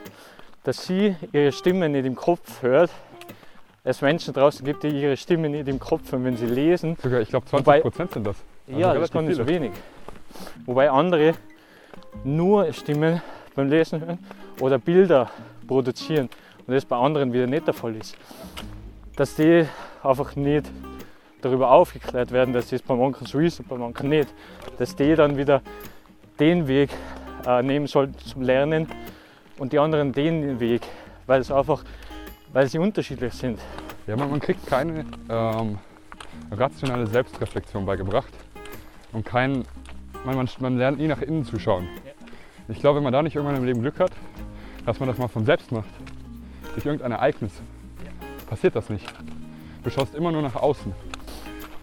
dass 0.63 0.87
sie 0.87 1.17
ihre 1.33 1.51
Stimme 1.53 1.89
nicht 1.89 2.05
im 2.07 2.15
Kopf 2.15 2.63
hört. 2.63 2.91
Es 3.83 4.01
Menschen 4.01 4.33
draußen 4.33 4.65
gibt, 4.65 4.83
die 4.85 4.89
ihre 4.89 5.17
Stimme 5.17 5.49
nicht 5.49 5.69
im 5.69 5.79
Kopf 5.79 6.11
hören, 6.13 6.25
wenn 6.25 6.37
sie 6.37 6.47
lesen. 6.47 6.97
Sogar, 7.03 7.21
ich 7.21 7.29
glaube, 7.29 7.47
20 7.47 7.67
Wobei- 7.67 7.81
Prozent 7.81 8.13
sind 8.13 8.27
das. 8.27 8.37
Also 8.69 8.81
ja, 8.81 8.95
das 8.95 9.11
kann 9.11 9.27
nicht 9.27 9.37
so 9.37 9.47
wenig. 9.47 9.73
Wobei 10.65 10.91
andere 10.91 11.35
nur 12.25 12.73
Stimmen 12.73 13.21
beim 13.55 13.69
Lesen 13.69 14.01
hören 14.01 14.19
oder 14.61 14.79
Bilder 14.79 15.31
produzieren 15.67 16.29
und 16.67 16.75
das 16.75 16.85
bei 16.85 16.97
anderen 16.97 17.33
wieder 17.33 17.47
nicht 17.47 17.67
der 17.67 17.75
Fall 17.75 17.95
ist. 17.97 18.17
Dass 19.17 19.35
die 19.35 19.67
einfach 20.03 20.35
nicht 20.35 20.71
darüber 21.43 21.71
aufgeklärt 21.73 22.33
werden, 22.33 22.55
dass 22.55 22.71
das 22.71 22.81
bei 22.81 22.95
manchen 22.95 23.27
so 23.27 23.39
ist 23.39 23.61
und 23.61 23.69
bei 23.69 23.77
manchen 23.77 24.09
nicht. 24.09 24.33
Dass 24.79 24.97
die 24.97 25.15
dann 25.15 25.37
wieder 25.37 25.61
den 26.39 26.67
Weg 26.67 26.91
äh, 27.47 27.63
nehmen 27.63 27.87
sollten 27.87 28.19
zum 28.19 28.43
Lernen 28.43 28.89
und 29.59 29.73
die 29.73 29.79
anderen 29.79 30.13
den 30.13 30.59
Weg, 30.61 30.83
weil 31.27 31.41
es 31.41 31.51
einfach, 31.51 31.85
weil 32.53 32.67
sie 32.67 32.79
unterschiedlich 32.79 33.33
sind. 33.35 33.61
Ja, 34.07 34.17
man, 34.17 34.31
man 34.31 34.41
kriegt 34.41 34.67
keine 34.67 35.05
ähm, 35.29 35.79
rationale 36.51 37.07
Selbstreflexion 37.07 37.87
beigebracht 37.87 38.33
und 39.13 39.25
kein, 39.25 39.65
man, 40.25 40.37
man, 40.37 40.49
man 40.59 40.79
lernt 40.79 40.99
nie 40.99 41.07
nach 41.07 41.23
innen 41.23 41.45
zu 41.45 41.59
schauen. 41.59 41.89
Ich 42.69 42.81
glaube, 42.81 42.97
wenn 42.97 43.05
man 43.05 43.13
da 43.13 43.23
nicht 43.23 43.37
irgendwann 43.37 43.57
im 43.57 43.65
Leben 43.65 43.81
Glück 43.81 44.01
hat, 44.01 44.13
dass 44.87 44.99
man 45.01 45.09
das 45.09 45.19
mal 45.19 45.29
von 45.29 45.45
selbst 45.45 45.71
macht, 45.71 45.89
durch 46.75 46.87
irgendein 46.87 47.13
Ereignis, 47.13 47.53
passiert 48.49 48.75
das 48.75 48.91
nicht. 48.91 49.07
Du 49.83 49.91
schaust 49.91 50.15
immer 50.15 50.33
nur 50.33 50.43
nach 50.43 50.57
außen. 50.57 50.93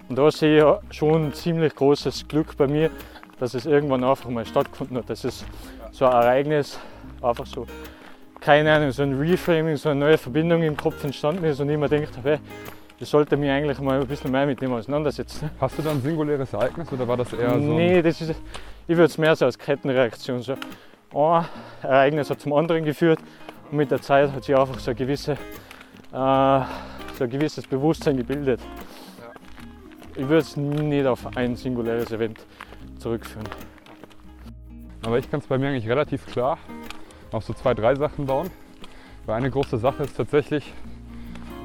Und 0.09 0.15
da 0.17 0.29
sehe 0.31 0.57
ich 0.57 0.61
ja 0.61 0.79
schon 0.89 1.33
ziemlich 1.33 1.73
großes 1.73 2.27
Glück 2.27 2.57
bei 2.57 2.67
mir, 2.67 2.89
dass 3.41 3.55
es 3.55 3.65
irgendwann 3.65 4.03
einfach 4.03 4.29
mal 4.29 4.45
stattgefunden 4.45 4.97
hat. 4.97 5.09
Dass 5.09 5.23
es 5.23 5.43
so 5.91 6.05
ein 6.05 6.11
Ereignis 6.11 6.79
einfach 7.23 7.47
so, 7.47 7.65
keine 8.39 8.71
Ahnung, 8.71 8.91
so 8.91 9.01
ein 9.01 9.17
Reframing, 9.19 9.77
so 9.77 9.89
eine 9.89 9.99
neue 9.99 10.17
Verbindung 10.19 10.61
im 10.61 10.77
Kopf 10.77 11.03
entstanden 11.03 11.43
ist 11.45 11.59
und 11.59 11.67
ich 11.67 11.77
mir 11.77 11.89
gedacht 11.89 12.15
habe, 12.17 12.39
ich 12.99 13.09
sollte 13.09 13.35
mich 13.37 13.49
eigentlich 13.49 13.79
mal 13.79 13.99
ein 13.99 14.05
bisschen 14.05 14.31
mehr 14.31 14.45
mit 14.45 14.61
dem 14.61 14.71
auseinandersetzen. 14.71 15.49
Hast 15.59 15.75
du 15.75 15.81
da 15.81 15.89
ein 15.89 16.03
singuläres 16.03 16.53
Ereignis 16.53 16.93
oder 16.93 17.07
war 17.07 17.17
das 17.17 17.33
eher 17.33 17.49
so? 17.49 17.57
nee, 17.57 17.99
das 18.03 18.21
ist, 18.21 18.29
ich 18.29 18.95
würde 18.95 19.05
es 19.05 19.17
mehr 19.17 19.35
so 19.35 19.45
als 19.45 19.57
Kettenreaktion. 19.57 20.43
So 20.43 20.53
ein 21.11 21.45
Ereignis 21.81 22.29
hat 22.29 22.41
zum 22.41 22.53
anderen 22.53 22.85
geführt 22.85 23.19
und 23.71 23.77
mit 23.77 23.89
der 23.89 24.03
Zeit 24.03 24.31
hat 24.31 24.43
sich 24.43 24.55
einfach 24.55 24.77
so, 24.77 24.91
eine 24.91 24.95
gewisse, 24.95 25.31
äh, 25.31 25.35
so 26.11 27.23
ein 27.23 27.29
gewisses 27.31 27.65
Bewusstsein 27.65 28.17
gebildet. 28.17 28.61
Ich 30.15 30.27
würde 30.29 30.43
es 30.43 30.55
nicht 30.55 31.07
auf 31.07 31.25
ein 31.35 31.55
singuläres 31.55 32.11
Event 32.11 32.37
zurückführen. 33.01 33.47
Aber 35.03 35.17
ich 35.17 35.29
kann 35.29 35.39
es 35.39 35.47
bei 35.47 35.57
mir 35.57 35.69
eigentlich 35.69 35.89
relativ 35.89 36.25
klar 36.27 36.57
auf 37.31 37.43
so 37.43 37.53
zwei, 37.53 37.73
drei 37.73 37.95
Sachen 37.95 38.25
bauen. 38.25 38.49
Weil 39.25 39.35
eine 39.35 39.51
große 39.51 39.77
Sache 39.77 40.03
ist 40.03 40.15
tatsächlich, 40.17 40.73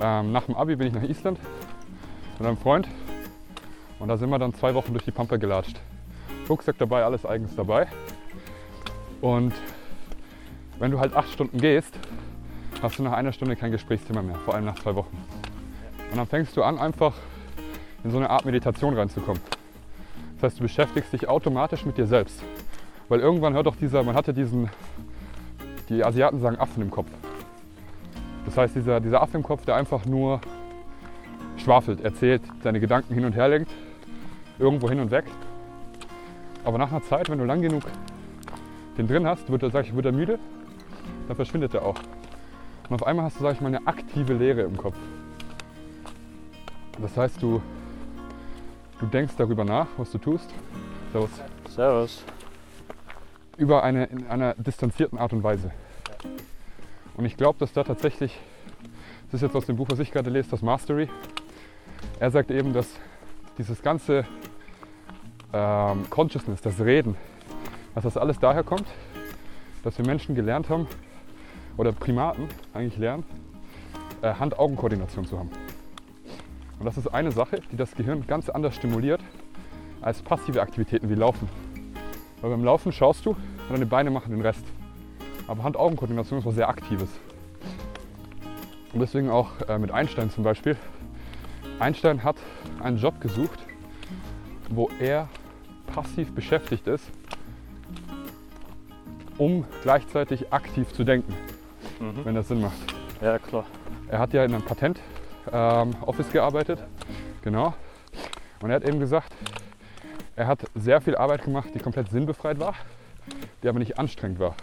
ähm, 0.00 0.32
nach 0.32 0.44
dem 0.44 0.54
Abi 0.54 0.76
bin 0.76 0.88
ich 0.88 0.92
nach 0.92 1.02
Island 1.02 1.38
mit 2.38 2.46
einem 2.46 2.58
Freund 2.58 2.88
und 3.98 4.08
da 4.08 4.16
sind 4.16 4.28
wir 4.28 4.38
dann 4.38 4.52
zwei 4.54 4.74
Wochen 4.74 4.92
durch 4.92 5.04
die 5.04 5.10
Pampa 5.10 5.36
gelatscht. 5.36 5.80
Rucksack 6.48 6.76
dabei, 6.78 7.02
alles 7.04 7.24
eigens 7.24 7.56
dabei. 7.56 7.86
Und 9.20 9.54
wenn 10.78 10.90
du 10.90 11.00
halt 11.00 11.14
acht 11.16 11.30
Stunden 11.30 11.58
gehst, 11.58 11.98
hast 12.82 12.98
du 12.98 13.02
nach 13.02 13.12
einer 13.12 13.32
Stunde 13.32 13.56
kein 13.56 13.70
Gesprächsthema 13.72 14.20
mehr, 14.20 14.36
vor 14.36 14.54
allem 14.54 14.66
nach 14.66 14.78
zwei 14.78 14.94
Wochen. 14.94 15.16
Und 16.10 16.16
dann 16.18 16.26
fängst 16.26 16.56
du 16.56 16.62
an, 16.62 16.78
einfach 16.78 17.14
in 18.04 18.10
so 18.10 18.18
eine 18.18 18.28
Art 18.28 18.44
Meditation 18.44 18.94
reinzukommen. 18.94 19.40
Das 20.36 20.44
heißt, 20.44 20.58
du 20.58 20.62
beschäftigst 20.62 21.12
dich 21.12 21.28
automatisch 21.28 21.84
mit 21.84 21.98
dir 21.98 22.06
selbst. 22.06 22.42
Weil 23.08 23.20
irgendwann 23.20 23.54
hört 23.54 23.66
doch 23.66 23.76
dieser, 23.76 24.02
man 24.02 24.14
hatte 24.14 24.34
diesen, 24.34 24.68
die 25.88 26.04
Asiaten 26.04 26.40
sagen 26.40 26.58
Affen 26.58 26.82
im 26.82 26.90
Kopf. 26.90 27.08
Das 28.44 28.56
heißt, 28.56 28.76
dieser, 28.76 29.00
dieser 29.00 29.22
Affe 29.22 29.36
im 29.36 29.42
Kopf, 29.42 29.64
der 29.64 29.76
einfach 29.76 30.04
nur 30.04 30.40
schwafelt, 31.56 32.00
erzählt, 32.00 32.42
seine 32.62 32.80
Gedanken 32.80 33.14
hin 33.14 33.24
und 33.24 33.34
her 33.34 33.48
lenkt, 33.48 33.70
irgendwo 34.58 34.88
hin 34.88 35.00
und 35.00 35.10
weg. 35.10 35.24
Aber 36.64 36.78
nach 36.78 36.90
einer 36.90 37.02
Zeit, 37.02 37.28
wenn 37.30 37.38
du 37.38 37.44
lang 37.44 37.62
genug 37.62 37.84
den 38.98 39.06
drin 39.06 39.26
hast, 39.26 39.50
wird 39.50 39.62
er, 39.62 39.70
sag 39.70 39.86
ich, 39.86 39.94
wird 39.94 40.06
er 40.06 40.12
müde, 40.12 40.38
dann 41.28 41.36
verschwindet 41.36 41.74
er 41.74 41.84
auch. 41.84 41.96
Und 42.88 42.94
auf 42.94 43.06
einmal 43.06 43.24
hast 43.24 43.38
du, 43.38 43.42
sag 43.42 43.54
ich 43.54 43.60
mal, 43.60 43.68
eine 43.68 43.86
aktive 43.86 44.34
Leere 44.34 44.62
im 44.62 44.76
Kopf. 44.76 44.96
Das 47.00 47.16
heißt, 47.16 47.42
du, 47.42 47.60
du 49.00 49.06
denkst 49.06 49.34
darüber 49.36 49.64
nach, 49.64 49.86
was 49.96 50.10
du 50.10 50.18
tust. 50.18 50.50
Servus 51.12 51.30
Servus. 51.68 52.24
über 53.56 53.82
eine, 53.82 54.04
in 54.06 54.26
einer 54.26 54.54
distanzierten 54.54 55.18
Art 55.18 55.32
und 55.32 55.42
Weise. 55.42 55.70
Und 57.16 57.24
ich 57.24 57.36
glaube, 57.36 57.58
dass 57.58 57.72
da 57.72 57.84
tatsächlich, 57.84 58.38
das 59.26 59.34
ist 59.34 59.42
jetzt 59.42 59.56
aus 59.56 59.66
dem 59.66 59.76
Buch, 59.76 59.88
was 59.90 59.98
ich 59.98 60.12
gerade 60.12 60.30
lese, 60.30 60.50
das 60.50 60.62
Mastery, 60.62 61.08
er 62.20 62.30
sagt 62.30 62.50
eben, 62.50 62.72
dass 62.72 62.88
dieses 63.58 63.82
ganze 63.82 64.24
ähm, 65.52 66.08
Consciousness, 66.10 66.60
das 66.60 66.80
Reden, 66.80 67.16
dass 67.94 68.04
das 68.04 68.16
alles 68.16 68.38
daher 68.38 68.62
kommt, 68.62 68.86
dass 69.84 69.96
wir 69.98 70.06
Menschen 70.06 70.34
gelernt 70.34 70.68
haben, 70.68 70.86
oder 71.76 71.92
Primaten 71.92 72.48
eigentlich 72.72 72.98
lernen, 72.98 73.24
äh, 74.22 74.32
Hand-Augen-Koordination 74.34 75.26
zu 75.26 75.38
haben. 75.38 75.50
Und 76.78 76.84
das 76.86 76.96
ist 76.98 77.08
eine 77.08 77.32
Sache, 77.32 77.60
die 77.72 77.76
das 77.76 77.94
Gehirn 77.94 78.26
ganz 78.26 78.48
anders 78.48 78.74
stimuliert 78.76 79.20
als 80.02 80.22
passive 80.22 80.60
Aktivitäten 80.60 81.08
wie 81.08 81.14
Laufen. 81.14 81.48
Weil 82.40 82.50
beim 82.50 82.64
Laufen 82.64 82.92
schaust 82.92 83.24
du 83.24 83.30
und 83.30 83.38
deine 83.70 83.86
Beine 83.86 84.10
machen 84.10 84.30
den 84.30 84.42
Rest. 84.42 84.64
Aber 85.48 85.62
Hand-Augen-Koordination 85.62 86.38
ist 86.40 86.44
was 86.44 86.54
sehr 86.54 86.68
Aktives. 86.68 87.08
Und 88.92 89.00
deswegen 89.00 89.30
auch 89.30 89.50
äh, 89.68 89.78
mit 89.78 89.90
Einstein 89.90 90.30
zum 90.30 90.44
Beispiel. 90.44 90.76
Einstein 91.78 92.22
hat 92.24 92.36
einen 92.82 92.98
Job 92.98 93.20
gesucht, 93.20 93.58
wo 94.70 94.90
er 95.00 95.28
passiv 95.94 96.32
beschäftigt 96.34 96.86
ist, 96.88 97.04
um 99.38 99.64
gleichzeitig 99.82 100.52
aktiv 100.52 100.92
zu 100.92 101.04
denken, 101.04 101.34
Mhm. 102.00 102.24
wenn 102.24 102.34
das 102.34 102.48
Sinn 102.48 102.60
macht. 102.60 102.76
Ja, 103.22 103.38
klar. 103.38 103.64
Er 104.08 104.18
hat 104.18 104.32
ja 104.34 104.44
in 104.44 104.54
einem 104.54 104.64
Patent-Office 105.46 106.32
gearbeitet, 106.32 106.82
genau. 107.42 107.74
Und 108.60 108.70
er 108.70 108.76
hat 108.76 108.84
eben 108.84 109.00
gesagt, 109.00 109.32
er 110.34 110.46
hat 110.46 110.60
sehr 110.74 111.00
viel 111.00 111.16
Arbeit 111.16 111.44
gemacht, 111.44 111.68
die 111.74 111.78
komplett 111.78 112.10
sinnbefreit 112.10 112.58
war, 112.58 112.74
die 113.62 113.68
aber 113.68 113.78
nicht 113.78 113.98
anstrengend 113.98 114.38
war. 114.38 114.54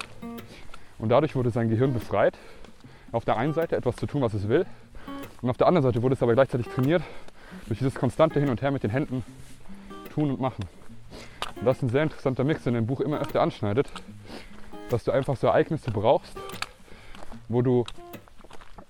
Und 0.99 1.09
dadurch 1.09 1.35
wurde 1.35 1.49
sein 1.49 1.69
Gehirn 1.69 1.93
befreit, 1.93 2.37
auf 3.11 3.25
der 3.25 3.37
einen 3.37 3.53
Seite 3.53 3.75
etwas 3.75 3.95
zu 3.95 4.05
tun, 4.05 4.21
was 4.21 4.33
es 4.33 4.47
will, 4.47 4.65
und 5.41 5.49
auf 5.49 5.57
der 5.57 5.67
anderen 5.67 5.83
Seite 5.83 6.01
wurde 6.01 6.15
es 6.15 6.23
aber 6.23 6.33
gleichzeitig 6.33 6.67
trainiert 6.67 7.03
durch 7.67 7.79
dieses 7.79 7.95
konstante 7.95 8.39
Hin 8.39 8.49
und 8.49 8.61
Her 8.61 8.71
mit 8.71 8.83
den 8.83 8.91
Händen 8.91 9.25
tun 10.13 10.31
und 10.31 10.39
machen. 10.39 10.65
Und 11.55 11.65
das 11.65 11.77
ist 11.77 11.83
ein 11.83 11.89
sehr 11.89 12.03
interessanter 12.03 12.43
Mix, 12.43 12.63
den 12.63 12.75
im 12.75 12.87
Buch 12.87 13.01
immer 13.01 13.19
öfter 13.19 13.41
anschneidet, 13.41 13.87
dass 14.89 15.03
du 15.03 15.11
einfach 15.11 15.35
so 15.35 15.47
Ereignisse 15.47 15.91
brauchst, 15.91 16.37
wo 17.49 17.61
du 17.61 17.83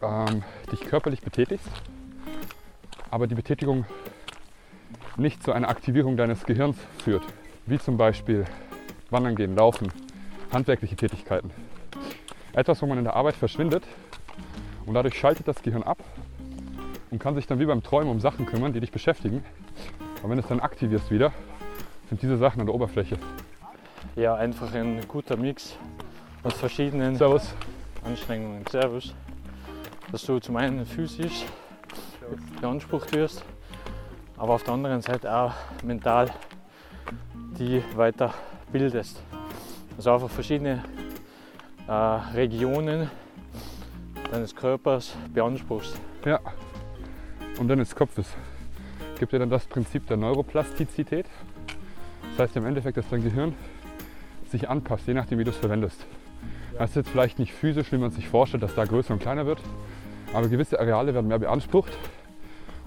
ähm, 0.03 0.43
dich 0.71 0.81
körperlich 0.81 1.21
betätigst, 1.21 1.67
aber 3.09 3.27
die 3.27 3.35
Betätigung 3.35 3.85
nicht 5.17 5.43
zu 5.43 5.51
einer 5.51 5.69
Aktivierung 5.69 6.17
deines 6.17 6.45
Gehirns 6.45 6.77
führt, 7.03 7.23
wie 7.65 7.79
zum 7.79 7.97
Beispiel 7.97 8.45
Wandern 9.09 9.35
gehen, 9.35 9.55
Laufen, 9.55 9.91
handwerkliche 10.51 10.95
Tätigkeiten. 10.95 11.51
Etwas, 12.53 12.81
wo 12.81 12.85
man 12.85 12.97
in 12.97 13.03
der 13.03 13.15
Arbeit 13.15 13.35
verschwindet 13.35 13.83
und 14.85 14.93
dadurch 14.93 15.17
schaltet 15.17 15.47
das 15.47 15.61
Gehirn 15.61 15.83
ab 15.83 15.99
und 17.11 17.19
kann 17.19 17.35
sich 17.35 17.47
dann 17.47 17.59
wie 17.59 17.65
beim 17.65 17.83
Träumen 17.83 18.09
um 18.09 18.19
Sachen 18.19 18.45
kümmern, 18.45 18.73
die 18.73 18.79
dich 18.79 18.91
beschäftigen. 18.91 19.43
Aber 20.19 20.29
wenn 20.29 20.37
du 20.37 20.43
es 20.43 20.49
dann 20.49 20.59
aktivierst 20.59 21.11
wieder, 21.11 21.31
sind 22.09 22.21
diese 22.21 22.37
Sachen 22.37 22.59
an 22.59 22.65
der 22.67 22.75
Oberfläche. 22.75 23.17
Ja, 24.15 24.35
einfach 24.35 24.73
ein 24.73 24.99
guter 25.07 25.37
Mix 25.37 25.75
aus 26.43 26.53
verschiedenen 26.53 27.15
Servus. 27.15 27.53
Anstrengungen. 28.03 28.65
Servus. 28.69 29.13
Dass 30.13 30.25
du 30.27 30.37
zum 30.37 30.57
einen 30.57 30.85
physisch 30.85 31.43
beansprucht 32.61 33.11
wirst, 33.15 33.43
aber 34.37 34.53
auf 34.53 34.61
der 34.61 34.75
anderen 34.75 35.01
Seite 35.01 35.35
auch 35.35 35.53
mental 35.83 36.29
die 37.57 37.81
weiter 37.95 38.31
bildest. 38.71 39.23
Also 39.97 40.13
einfach 40.13 40.29
verschiedene 40.29 40.83
äh, 41.87 41.91
Regionen 41.91 43.09
deines 44.29 44.55
Körpers 44.55 45.15
beanspruchst. 45.33 45.99
Ja. 46.25 46.39
Und 47.57 47.67
deines 47.69 47.95
Kopfes 47.95 48.27
gibt 49.17 49.33
dir 49.33 49.39
dann 49.39 49.49
das 49.49 49.65
Prinzip 49.65 50.05
der 50.05 50.17
Neuroplastizität. 50.17 51.25
Das 52.37 52.49
heißt 52.49 52.57
im 52.57 52.67
Endeffekt, 52.67 52.97
dass 52.97 53.09
dein 53.09 53.23
Gehirn 53.23 53.55
sich 54.51 54.69
anpasst, 54.69 55.07
je 55.07 55.15
nachdem, 55.15 55.39
wie 55.39 55.43
du 55.43 55.49
es 55.49 55.57
verwendest. 55.57 56.05
Das 56.77 56.91
ist 56.91 56.97
jetzt 56.97 57.09
vielleicht 57.09 57.39
nicht 57.39 57.51
physisch, 57.51 57.91
wie 57.91 57.97
man 57.97 58.11
sich 58.11 58.29
vorstellt, 58.29 58.61
dass 58.61 58.75
da 58.75 58.85
größer 58.85 59.13
und 59.13 59.19
kleiner 59.19 59.47
wird, 59.47 59.59
aber 60.33 60.47
gewisse 60.47 60.79
Areale 60.79 61.13
werden 61.13 61.27
mehr 61.27 61.39
beansprucht 61.39 61.91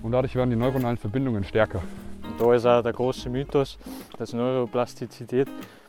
und 0.03 0.13
dadurch 0.13 0.35
werden 0.35 0.51
die 0.51 0.57
neuronalen 0.57 0.97
Verbindungen 0.97 1.45
stärker. 1.45 1.83
Und 2.29 2.41
da 2.41 2.55
ist 2.55 2.67
auch 2.67 2.83
der 2.83 2.93
große 2.93 3.31
Mythos, 3.31 3.79
dass 4.19 4.33
Neuroplastizität 4.33 5.49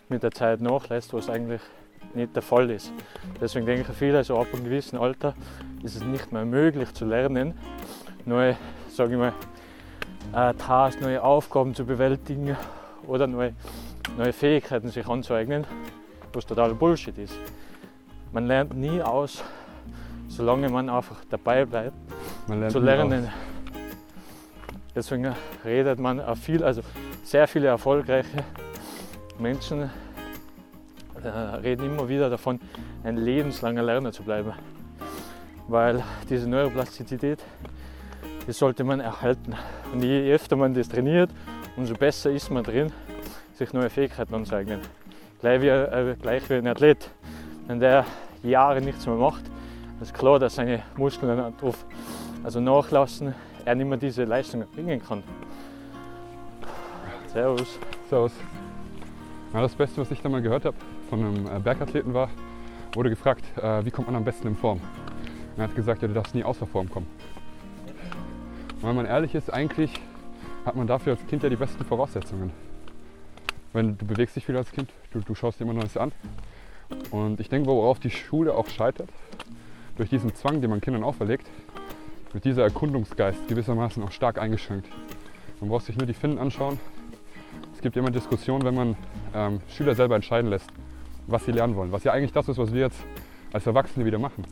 mit 0.10 0.24
der 0.24 0.32
Zeit 0.32 0.62
nachlässt, 0.62 1.14
was 1.14 1.30
eigentlich 1.30 1.62
nicht 2.14 2.36
der 2.36 2.42
Fall 2.42 2.70
ist. 2.70 2.92
Deswegen 3.42 3.66
denken 3.66 3.94
viele, 3.94 4.24
so 4.24 4.40
ab 4.40 4.48
einem 4.54 4.64
gewissen 4.64 4.98
Alter 4.98 5.34
ist 5.84 5.96
es 5.96 6.04
nicht 6.04 6.32
mehr 6.32 6.46
möglich 6.46 6.94
zu 6.94 7.06
lernen, 7.06 7.54
neue, 8.26 8.56
sage 8.90 9.14
ich 9.14 9.20
mal, 9.20 9.34
äh, 10.34 10.54
Tasks, 10.54 11.02
neue 11.02 11.24
Aufgaben 11.24 11.74
zu 11.74 11.86
bewältigen 11.86 12.56
oder 13.06 13.28
neue, 13.28 13.54
neue 14.18 14.34
Fähigkeiten 14.34 14.90
sich 14.90 15.08
anzueignen, 15.08 15.66
was 16.34 16.46
total 16.46 16.74
Bullshit 16.74 17.18
ist. 17.18 17.36
Man 18.32 18.48
lernt 18.48 18.76
nie 18.76 19.02
aus, 19.02 19.44
solange 20.28 20.70
man 20.70 20.90
einfach 20.90 21.24
dabei 21.30 21.66
bleibt 21.66 21.94
zu 22.70 22.80
lernen. 22.80 23.30
Deswegen 24.96 25.34
redet 25.64 26.00
man 26.00 26.20
auch 26.20 26.38
viel, 26.38 26.64
also 26.64 26.82
sehr 27.24 27.48
viele 27.48 27.68
erfolgreiche 27.68 28.44
Menschen 29.40 29.90
äh, 31.24 31.28
reden 31.28 31.86
immer 31.86 32.08
wieder 32.10 32.30
davon, 32.30 32.60
ein 33.04 33.18
lebenslanger 33.18 33.84
Lerner 33.84 34.12
zu 34.12 34.24
bleiben. 34.24 34.54
Weil 35.68 36.04
diese 36.30 36.50
Neuroplastizität, 36.50 37.44
die 38.48 38.52
sollte 38.52 38.84
man 38.84 39.00
erhalten. 39.00 39.56
Und 39.92 40.04
je 40.04 40.34
öfter 40.34 40.56
man 40.56 40.74
das 40.74 40.90
trainiert, 40.90 41.30
umso 41.76 41.94
besser 41.94 42.32
ist 42.32 42.50
man 42.50 42.64
drin, 42.64 42.92
sich 43.54 43.74
neue 43.74 43.90
Fähigkeiten 43.90 44.34
anzueignen. 44.34 44.80
Gleich 45.42 45.62
wie, 45.62 45.68
äh, 45.68 46.16
gleich 46.22 46.50
wie 46.50 46.56
ein 46.56 46.68
Athlet. 46.68 47.10
Wenn 47.68 47.80
der 47.80 48.06
Jahre 48.44 48.82
nichts 48.82 49.06
mehr 49.06 49.16
macht, 49.16 49.44
ist 50.02 50.14
klar, 50.14 50.40
dass 50.40 50.56
seine 50.56 50.84
Muskeln 50.96 51.54
drauf 51.60 51.86
also 52.44 52.60
nachlassen, 52.60 53.34
er 53.66 53.76
nicht 53.76 53.88
mehr 53.88 53.98
diese 53.98 54.24
Leistung 54.24 54.62
erbringen 54.62 55.02
kann. 55.04 55.24
Servus. 57.34 57.80
Servus. 58.10 58.32
Ja, 59.54 59.62
das 59.62 59.76
Beste, 59.76 60.02
was 60.02 60.12
ich 60.12 60.22
da 60.22 60.30
mal 60.30 60.42
gehört 60.42 60.66
habe 60.66 60.78
von 61.10 61.20
einem 61.20 61.48
äh, 61.48 61.60
Bergathleten 61.60 62.14
war, 62.14 62.30
wurde 62.94 63.10
gefragt, 63.10 63.44
äh, 63.58 63.84
wie 63.86 63.92
kommt 63.92 64.08
man 64.08 64.16
am 64.16 64.24
besten 64.24 64.48
in 64.48 64.56
Form? 64.56 64.80
Und 64.80 65.62
er 65.62 65.64
hat 65.64 65.76
gesagt, 65.76 66.02
ja, 66.02 66.08
du 66.08 66.14
darfst 66.14 66.36
nie 66.36 66.44
außer 66.44 66.68
Form 66.68 66.90
kommen. 66.90 67.08
Und 68.76 68.84
wenn 68.84 68.96
man 68.96 69.06
ehrlich 69.06 69.34
ist, 69.36 69.52
eigentlich 69.52 69.92
hat 70.66 70.76
man 70.76 70.86
dafür 70.86 71.14
als 71.14 71.26
Kind 71.28 71.44
ja 71.44 71.50
die 71.50 71.56
besten 71.56 71.84
Voraussetzungen. 71.84 72.52
Wenn 73.74 73.98
du 73.98 74.06
bewegst 74.06 74.36
dich 74.36 74.46
viel 74.46 74.58
als 74.58 74.72
Kind, 74.72 74.90
du, 75.12 75.20
du 75.22 75.34
schaust 75.34 75.60
dir 75.60 75.64
immer 75.64 75.74
Neues 75.74 75.98
an. 75.98 76.12
Und 77.12 77.40
ich 77.40 77.50
denke, 77.50 77.68
worauf 77.68 78.00
die 78.00 78.10
Schule 78.10 78.54
auch 78.54 78.68
scheitert, 78.68 79.10
durch 79.98 80.10
diesen 80.10 80.34
Zwang, 80.36 80.62
den 80.62 80.70
man 80.70 80.80
Kindern 80.80 81.04
auferlegt, 81.04 81.48
wird 82.32 82.46
dieser 82.46 82.64
Erkundungsgeist 82.64 83.48
gewissermaßen 83.48 84.02
auch 84.04 84.12
stark 84.12 84.40
eingeschränkt. 84.40 84.88
Man 85.60 85.70
braucht 85.70 85.86
sich 85.86 85.98
nur 85.98 86.06
die 86.06 86.14
Finnen 86.14 86.38
anschauen. 86.38 86.80
Es 87.74 87.82
gibt 87.82 87.98
immer 87.98 88.12
Diskussionen, 88.12 88.64
wenn 88.64 88.76
man 88.76 88.96
ähm, 89.34 89.62
Schüler 89.68 89.96
selber 89.96 90.16
entscheiden 90.16 90.50
lässt, 90.50 90.70
was 91.26 91.46
sie 91.46 91.52
lernen 91.52 91.76
wollen. 91.76 91.92
Was 91.92 92.04
ja 92.04 92.12
eigentlich 92.12 92.32
das 92.32 92.48
ist, 92.48 92.58
was 92.58 92.74
wir 92.74 92.82
jetzt 92.82 93.00
als 93.52 93.66
Erwachsene 93.66 94.06
wieder 94.06 94.20
machen. 94.20 94.46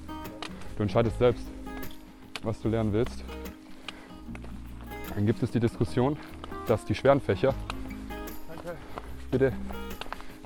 Du 0.78 0.84
entscheidest 0.84 1.18
selbst, 1.20 1.46
was 2.44 2.60
du 2.62 2.70
lernen 2.70 2.92
willst. 2.92 3.24
Dann 5.14 5.26
gibt 5.26 5.42
es 5.44 5.52
die 5.52 5.60
Diskussion, 5.60 6.18
dass 6.68 6.86
die 6.86 6.96
schweren 6.96 7.22
Fächer 7.22 7.54
bitte 9.32 9.54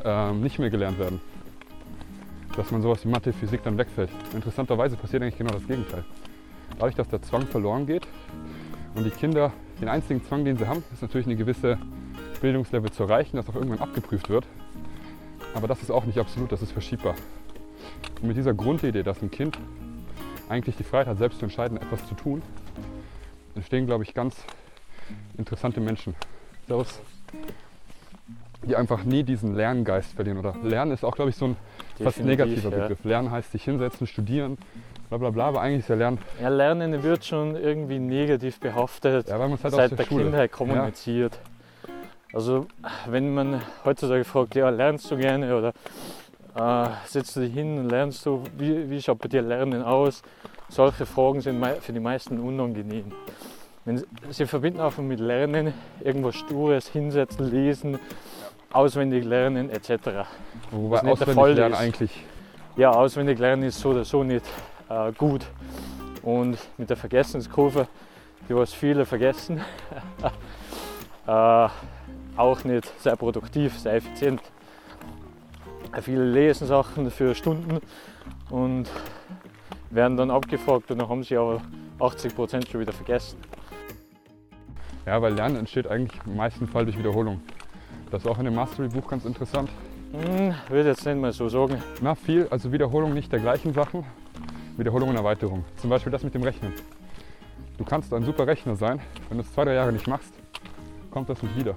ähm, 0.03 0.41
nicht 0.41 0.59
mehr 0.59 0.69
gelernt 0.69 0.99
werden. 0.99 1.21
Dass 2.59 2.71
man 2.71 2.81
sowas 2.81 3.05
wie 3.05 3.07
Mathe, 3.07 3.31
Physik 3.31 3.63
dann 3.63 3.77
wegfällt. 3.77 4.09
Interessanterweise 4.33 4.97
passiert 4.97 5.23
eigentlich 5.23 5.37
genau 5.37 5.53
das 5.53 5.65
Gegenteil. 5.65 6.03
Dadurch, 6.77 6.93
dass 6.93 7.07
der 7.07 7.21
Zwang 7.21 7.43
verloren 7.43 7.85
geht 7.85 8.05
und 8.95 9.05
die 9.05 9.11
Kinder 9.11 9.53
den 9.79 9.87
einzigen 9.87 10.21
Zwang, 10.25 10.43
den 10.43 10.57
sie 10.57 10.67
haben, 10.67 10.83
ist 10.91 11.01
natürlich 11.01 11.25
eine 11.25 11.37
gewisse 11.37 11.77
Bildungslevel 12.41 12.91
zu 12.91 13.03
erreichen, 13.03 13.37
das 13.37 13.47
auch 13.47 13.55
irgendwann 13.55 13.79
abgeprüft 13.79 14.27
wird. 14.29 14.45
Aber 15.53 15.69
das 15.69 15.81
ist 15.81 15.89
auch 15.89 16.03
nicht 16.03 16.17
absolut, 16.17 16.51
das 16.51 16.61
ist 16.61 16.73
verschiebbar. 16.73 17.15
Und 18.21 18.27
mit 18.27 18.35
dieser 18.35 18.53
Grundidee, 18.53 19.03
dass 19.03 19.21
ein 19.21 19.31
Kind 19.31 19.57
eigentlich 20.49 20.75
die 20.75 20.83
Freiheit 20.83 21.07
hat, 21.07 21.17
selbst 21.17 21.39
zu 21.39 21.45
entscheiden, 21.45 21.77
etwas 21.77 22.05
zu 22.09 22.13
tun, 22.13 22.41
entstehen, 23.55 23.85
glaube 23.85 24.03
ich, 24.03 24.13
ganz 24.13 24.35
interessante 25.37 25.79
Menschen. 25.79 26.13
Servus. 26.67 26.99
Die 28.63 28.75
einfach 28.75 29.03
nie 29.03 29.23
diesen 29.23 29.55
Lerngeist 29.55 30.13
verlieren. 30.13 30.37
Oder 30.37 30.53
Lernen 30.63 30.91
ist 30.91 31.05
auch, 31.05 31.15
glaube 31.15 31.29
ich, 31.29 31.37
so 31.37 31.45
ein 31.45 31.55
fast 32.01 32.17
Definitiv, 32.19 32.45
negativer 32.45 32.71
ja. 32.77 32.83
Begriff. 32.83 33.03
Lernen 33.05 33.31
heißt 33.31 33.51
sich 33.51 33.63
hinsetzen, 33.63 34.05
studieren, 34.05 34.57
bla 35.07 35.17
bla 35.17 35.29
bla, 35.29 35.47
aber 35.47 35.61
eigentlich 35.61 35.79
ist 35.79 35.89
ja 35.89 35.95
Lernen, 35.95 36.19
Ja, 36.41 36.49
Lernen 36.49 37.01
wird 37.01 37.23
schon 37.25 37.55
irgendwie 37.55 37.99
negativ 37.99 38.59
behaftet, 38.59 39.29
ja, 39.29 39.39
weil 39.39 39.49
halt 39.49 39.59
seit 39.61 39.91
der, 39.91 39.97
der 39.97 40.03
Schule. 40.03 40.23
Kindheit 40.25 40.51
kommuniziert. 40.51 41.39
Also 42.33 42.67
wenn 43.07 43.33
man 43.33 43.61
heutzutage 43.85 44.23
fragt, 44.23 44.55
ja, 44.55 44.69
lernst 44.69 45.09
du 45.09 45.17
gerne 45.17 45.57
oder 45.57 45.73
äh, 46.55 46.89
setzt 47.05 47.35
du 47.35 47.39
dich 47.39 47.53
hin 47.53 47.79
und 47.79 47.89
lernst 47.89 48.25
du, 48.25 48.43
wie, 48.57 48.89
wie 48.89 49.01
schaut 49.01 49.19
bei 49.19 49.27
dir 49.29 49.41
Lernen 49.41 49.81
aus? 49.81 50.21
Solche 50.67 51.05
Fragen 51.07 51.41
sind 51.41 51.65
für 51.81 51.93
die 51.93 51.99
meisten 51.99 52.39
unangenehm. 52.39 53.11
Wenn 53.85 53.97
sie, 53.97 54.05
sie 54.29 54.45
verbinden 54.45 54.79
einfach 54.81 55.01
mit 55.01 55.19
Lernen 55.19 55.73
irgendwas 56.01 56.35
Stures, 56.35 56.87
hinsetzen, 56.89 57.49
lesen, 57.49 57.97
auswendig 58.71 59.25
lernen 59.25 59.69
etc. 59.69 60.27
Wobei 60.71 60.97
was 60.97 61.03
nicht 61.03 61.19
der 61.19 61.27
Fall 61.33 61.53
lernen 61.53 61.73
ist. 61.73 61.79
eigentlich 61.79 62.23
Ja, 62.75 62.91
auswendig 62.91 63.39
lernen 63.39 63.63
ist 63.63 63.79
so 63.79 63.89
oder 63.89 64.05
so 64.05 64.23
nicht 64.23 64.45
äh, 64.89 65.11
gut. 65.13 65.45
Und 66.21 66.57
mit 66.77 66.89
der 66.89 66.97
Vergessenskurve, 66.97 67.87
die 68.47 68.55
was 68.55 68.73
viele 68.73 69.05
vergessen, 69.05 69.61
äh, 71.27 71.67
auch 72.37 72.63
nicht 72.63 73.01
sehr 73.01 73.15
produktiv, 73.15 73.77
sehr 73.79 73.95
effizient. 73.95 74.41
Viele 76.01 76.23
lesen 76.23 76.67
Sachen 76.67 77.09
für 77.09 77.33
Stunden 77.33 77.79
und 78.49 78.87
werden 79.89 80.17
dann 80.17 80.29
abgefragt 80.29 80.91
und 80.91 80.99
dann 80.99 81.09
haben 81.09 81.23
sie 81.23 81.35
aber 81.35 81.61
80% 81.99 82.69
schon 82.69 82.81
wieder 82.81 82.93
vergessen. 82.93 83.39
Ja, 85.05 85.21
weil 85.21 85.33
Lernen 85.33 85.55
entsteht 85.55 85.87
eigentlich 85.87 86.21
im 86.27 86.35
meisten 86.35 86.67
Fall 86.67 86.85
durch 86.85 86.97
Wiederholung. 86.97 87.41
Das 88.11 88.23
ist 88.23 88.27
auch 88.27 88.39
in 88.39 88.45
dem 88.45 88.55
Mastery-Buch 88.55 89.07
ganz 89.07 89.25
interessant. 89.25 89.69
Hm, 90.11 90.53
würde 90.67 90.89
jetzt 90.89 91.05
nicht 91.05 91.17
mal 91.17 91.31
so 91.31 91.47
sagen. 91.49 91.81
Na, 92.01 92.15
viel, 92.15 92.47
also 92.49 92.71
Wiederholung 92.71 93.13
nicht 93.13 93.31
der 93.31 93.39
gleichen 93.39 93.73
Sachen, 93.73 94.03
Wiederholung 94.77 95.09
und 95.09 95.15
Erweiterung. 95.15 95.63
Zum 95.77 95.89
Beispiel 95.91 96.11
das 96.11 96.23
mit 96.23 96.33
dem 96.33 96.41
Rechnen. 96.41 96.73
Du 97.77 97.83
kannst 97.83 98.11
ein 98.13 98.23
super 98.23 98.47
Rechner 98.47 98.75
sein, 98.75 98.99
wenn 99.29 99.37
du 99.37 99.43
es 99.43 99.53
zwei, 99.53 99.65
drei 99.65 99.75
Jahre 99.75 99.93
nicht 99.93 100.07
machst, 100.07 100.33
kommt 101.11 101.29
das 101.29 101.41
nicht 101.43 101.55
wieder. 101.55 101.75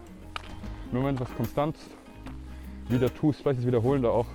Nur 0.91 1.05
wenn 1.05 1.17
du 1.17 1.21
was 1.23 1.35
konstant 1.37 1.77
wieder 2.89 3.13
tust, 3.13 3.43
vielleicht 3.43 3.61
ist 3.61 3.67
Wiederholen 3.67 4.03
da 4.03 4.09
auch 4.09 4.27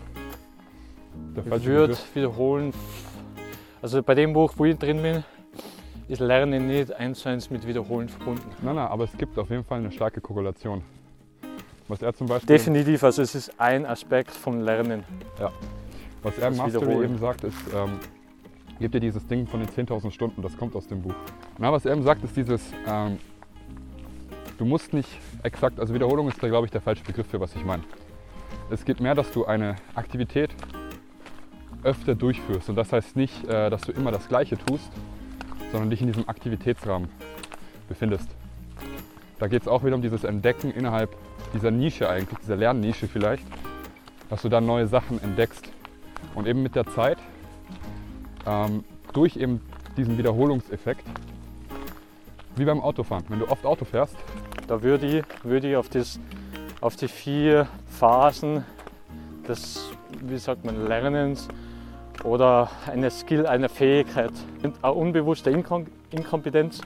der 1.36 1.44
falsche 1.44 1.66
würde 1.66 1.94
Begriff. 1.94 2.16
wiederholen. 2.16 2.74
Also 3.82 4.04
bei 4.04 4.14
dem 4.16 4.34
Buch, 4.34 4.54
wo 4.56 4.66
ich 4.66 4.78
drin 4.78 5.02
bin, 5.02 5.24
ist 6.08 6.20
Lernen 6.20 6.68
nicht 6.68 6.94
eins 6.94 7.20
zu 7.20 7.30
eins 7.30 7.50
mit 7.50 7.66
Wiederholen 7.68 8.08
verbunden. 8.08 8.50
Nein, 8.62 8.76
nein, 8.76 8.88
aber 8.88 9.04
es 9.04 9.18
gibt 9.18 9.38
auf 9.38 9.50
jeden 9.50 9.64
Fall 9.64 9.80
eine 9.80 9.92
starke 9.92 10.22
Korrelation. 10.22 10.84
Was 11.88 12.02
er 12.02 12.14
zum 12.14 12.28
Beispiel, 12.28 12.58
Definitiv, 12.58 13.04
also 13.04 13.22
es 13.22 13.34
ist 13.34 13.60
ein 13.60 13.86
Aspekt 13.86 14.32
vom 14.32 14.60
Lernen. 14.62 15.04
was 16.22 16.38
er 16.38 16.50
im 16.50 16.66
Wiederholen. 16.66 17.04
eben 17.04 17.18
sagt, 17.18 17.44
ist, 17.44 17.58
ähm, 17.74 18.00
gibt 18.80 18.94
dir 18.94 19.00
dieses 19.00 19.26
Ding 19.28 19.48
von 19.48 19.62
den 19.62 19.70
10.000 19.70 20.12
Stunden, 20.12 20.42
das 20.42 20.58
kommt 20.58 20.76
aus 20.76 20.88
dem 20.88 21.02
Buch. 21.02 21.16
Na, 21.58 21.72
was 21.72 21.86
er 21.86 21.94
eben 21.94 22.04
sagt, 22.04 22.24
ist 22.24 22.36
dieses, 22.36 22.62
ähm, 22.86 23.18
du 24.58 24.66
musst 24.66 24.94
nicht 24.94 25.10
exakt, 25.44 25.80
also 25.80 25.94
Wiederholung 25.94 26.28
ist 26.28 26.42
da 26.44 26.48
glaube 26.48 26.66
ich 26.66 26.72
der 26.72 26.82
falsche 26.82 27.04
Begriff 27.04 27.28
für 27.28 27.40
was 27.40 27.56
ich 27.56 27.64
meine. 27.64 27.84
Es 28.70 28.84
geht 28.84 29.00
mehr, 29.00 29.16
dass 29.16 29.32
du 29.32 29.46
eine 29.46 29.78
Aktivität 29.96 30.50
öfter 31.84 32.16
durchführst 32.16 32.70
und 32.70 32.76
das 32.76 32.92
heißt 32.92 33.16
nicht, 33.16 33.46
äh, 33.46 33.70
dass 33.70 33.82
du 33.82 33.94
immer 33.94 34.12
das 34.12 34.28
Gleiche 34.28 34.58
tust, 34.58 34.92
sondern 35.72 35.90
dich 35.90 36.02
in 36.02 36.08
diesem 36.08 36.28
Aktivitätsrahmen 36.28 37.08
befindest. 37.88 38.30
Da 39.40 39.48
geht 39.48 39.62
es 39.62 39.68
auch 39.68 39.84
wieder 39.84 39.96
um 39.96 40.02
dieses 40.02 40.24
Entdecken 40.24 40.72
innerhalb 40.72 41.16
dieser 41.54 41.72
Nische 41.72 42.10
eigentlich, 42.10 42.40
dieser 42.40 42.56
Lernnische 42.56 43.08
vielleicht, 43.08 43.44
dass 44.30 44.42
du 44.42 44.50
dann 44.50 44.66
neue 44.66 44.88
Sachen 44.88 45.22
entdeckst 45.22 45.70
und 46.36 46.48
eben 46.48 46.64
mit 46.64 46.76
der 46.76 46.86
Zeit 46.88 47.18
ähm, 48.46 48.84
durch 49.14 49.38
eben 49.38 49.62
diesen 49.96 50.18
Wiederholungseffekt, 50.18 51.04
wie 52.56 52.66
beim 52.66 52.82
Autofahren. 52.82 53.26
Wenn 53.30 53.40
du 53.40 53.50
oft 53.50 53.66
Auto 53.66 53.86
fährst, 53.86 54.16
Da 54.68 54.82
würde 54.82 55.06
ich, 55.06 55.24
würde 55.44 55.70
ich 55.70 55.76
auf, 55.78 55.88
das, 55.88 56.20
auf 56.82 56.96
die 56.98 57.08
vier 57.08 57.68
Phasen 57.90 58.66
des, 59.48 59.92
wie 60.22 60.38
sagt 60.38 60.66
man, 60.66 60.88
Lernens 60.88 61.48
oder 62.24 62.70
eine 62.86 63.10
Skill, 63.10 63.48
eine 63.48 63.70
Fähigkeit, 63.70 64.34
eine 64.64 64.94
unbewusste 64.94 65.52
Inkompetenz, 65.52 66.82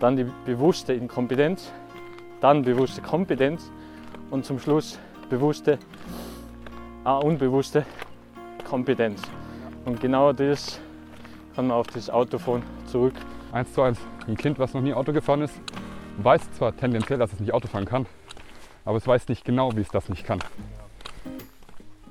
dann 0.00 0.16
die 0.16 0.26
bewusste 0.44 0.92
Inkompetenz, 0.92 1.72
dann 2.40 2.62
bewusste 2.62 3.02
Kompetenz 3.02 3.70
und 4.30 4.44
zum 4.44 4.58
Schluss 4.58 4.98
bewusste, 5.28 5.78
äh, 7.04 7.10
unbewusste 7.10 7.84
Kompetenz. 8.68 9.22
Und 9.84 10.00
genau 10.00 10.32
das 10.32 10.80
kann 11.54 11.68
man 11.68 11.78
auf 11.78 11.86
das 11.86 12.10
Autofahren 12.10 12.62
zurück 12.86 13.14
eins 13.56 13.72
zu 13.72 13.82
eins, 13.82 13.98
ein 14.26 14.36
Kind, 14.36 14.58
was 14.58 14.74
noch 14.74 14.82
nie 14.82 14.92
Auto 14.92 15.12
gefahren 15.12 15.42
ist, 15.42 15.54
weiß 16.18 16.52
zwar 16.52 16.76
tendenziell, 16.76 17.18
dass 17.18 17.32
es 17.32 17.40
nicht 17.40 17.52
Auto 17.52 17.68
fahren 17.68 17.86
kann, 17.86 18.06
aber 18.84 18.98
es 18.98 19.06
weiß 19.06 19.28
nicht 19.28 19.44
genau, 19.44 19.74
wie 19.74 19.80
es 19.80 19.88
das 19.88 20.08
nicht 20.08 20.24
kann. 20.24 20.40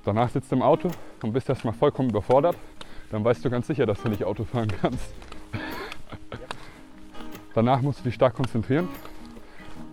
Danach 0.04 0.30
sitzt 0.30 0.52
du 0.52 0.56
im 0.56 0.62
Auto 0.62 0.90
und 1.22 1.34
bist 1.34 1.48
erstmal 1.50 1.74
vollkommen 1.74 2.10
überfordert, 2.10 2.56
dann 3.12 3.24
weißt 3.24 3.46
du 3.46 3.50
ganz 3.50 3.68
sicher, 3.68 3.86
dass 3.86 4.02
du 4.02 4.10
nicht 4.10 4.24
Auto 4.24 4.44
fahren 4.44 4.70
kannst. 4.82 5.14
Danach 7.56 7.82
musst 7.82 8.00
du 8.00 8.04
dich 8.04 8.16
stark 8.16 8.34
konzentrieren, 8.34 8.90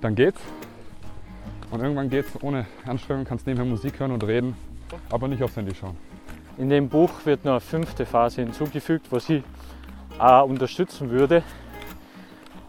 dann 0.01 0.16
geht's. 0.16 0.40
Und 1.70 1.81
irgendwann 1.81 2.11
geht's 2.11 2.31
ohne 2.42 2.66
Anstrengung, 2.85 3.25
kannst 3.25 3.46
nebenher 3.46 3.64
Musik 3.64 4.01
hören 4.01 4.11
und 4.11 4.25
reden, 4.25 4.57
aber 5.09 5.29
nicht 5.29 5.42
aufs 5.44 5.57
Handy 5.57 5.72
schauen. 5.72 5.96
In 6.59 6.68
dem 6.68 6.88
Buch 6.88 7.11
wird 7.25 7.44
noch 7.44 7.53
eine 7.53 7.61
fünfte 7.61 8.05
Phase 8.05 8.42
hinzugefügt, 8.42 9.07
was 9.11 9.31
ich 9.31 9.44
auch 10.18 10.48
unterstützen 10.48 11.09
würde. 11.11 11.44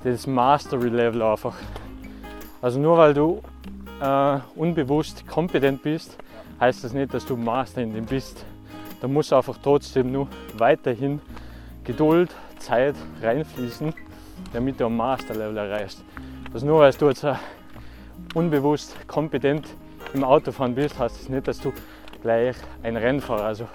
Das 0.03 0.27
Mastery 0.27 0.89
Level 0.89 1.23
einfach. 1.23 1.55
Also 2.61 2.79
nur 2.79 2.95
weil 2.95 3.15
du 3.15 3.41
äh, 3.99 4.37
unbewusst 4.55 5.25
kompetent 5.25 5.81
bist, 5.81 6.17
heißt 6.59 6.83
das 6.83 6.93
nicht, 6.93 7.13
dass 7.15 7.25
du 7.25 7.35
Master 7.35 7.81
in 7.81 7.95
dem 7.95 8.05
bist. 8.05 8.45
Da 9.01 9.07
muss 9.07 9.33
einfach 9.33 9.57
trotzdem 9.61 10.11
nur 10.11 10.27
weiterhin 10.55 11.19
Geduld, 11.83 12.29
Zeit 12.59 12.95
reinfließen, 13.21 13.93
damit 14.51 14.79
du 14.79 14.85
ein 14.85 14.95
Master 14.95 15.33
Level 15.33 15.57
erreichst. 15.57 16.03
Also 16.53 16.65
nur 16.65 16.79
weil 16.79 16.91
du 16.93 17.09
jetzt 17.09 17.25
unbewusst 18.33 18.95
kompetent 19.07 19.67
im 20.13 20.23
Autofahren 20.23 20.75
bist, 20.75 20.97
heißt 20.99 21.19
das 21.19 21.29
nicht, 21.29 21.47
dass 21.47 21.59
du 21.59 21.73
gleich 22.21 22.55
ein 22.83 22.95
Rennfahrer, 22.97 23.43
also 23.43 23.67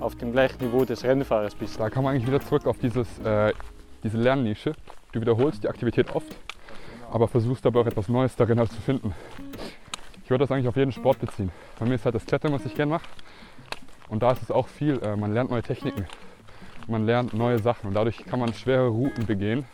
auf 0.00 0.14
dem 0.16 0.32
gleichen 0.32 0.64
Niveau 0.64 0.84
des 0.84 1.04
Rennfahrers 1.04 1.54
bist. 1.54 1.80
Da 1.80 1.90
kann 1.90 2.04
man 2.04 2.14
eigentlich 2.14 2.26
wieder 2.26 2.40
zurück 2.40 2.66
auf 2.66 2.78
dieses, 2.78 3.18
äh, 3.20 3.52
diese 4.02 4.18
Lernnische. 4.18 4.74
Du 5.12 5.20
wiederholst 5.20 5.64
die 5.64 5.68
Aktivität 5.68 6.14
oft, 6.14 6.36
aber 7.10 7.28
versuchst 7.28 7.64
dabei 7.64 7.80
auch 7.80 7.86
etwas 7.86 8.08
Neues 8.08 8.36
darin 8.36 8.58
halt 8.58 8.70
zu 8.70 8.80
finden. 8.80 9.14
Ich 10.24 10.30
würde 10.30 10.44
das 10.44 10.50
eigentlich 10.50 10.68
auf 10.68 10.76
jeden 10.76 10.92
Sport 10.92 11.20
beziehen. 11.20 11.50
Bei 11.78 11.86
mir 11.86 11.94
ist 11.94 12.04
halt 12.04 12.14
das 12.14 12.26
Klettern, 12.26 12.52
was 12.52 12.64
ich 12.66 12.74
gerne 12.74 12.90
mache. 12.90 13.06
Und 14.08 14.22
da 14.22 14.32
ist 14.32 14.42
es 14.42 14.50
auch 14.50 14.68
viel, 14.68 15.00
äh, 15.02 15.16
man 15.16 15.32
lernt 15.32 15.50
neue 15.50 15.62
Techniken, 15.62 16.06
man 16.86 17.06
lernt 17.06 17.34
neue 17.34 17.58
Sachen 17.58 17.88
und 17.88 17.94
dadurch 17.94 18.24
kann 18.24 18.38
man 18.38 18.52
schwere 18.54 18.88
Routen 18.88 19.26
begehen. 19.26 19.64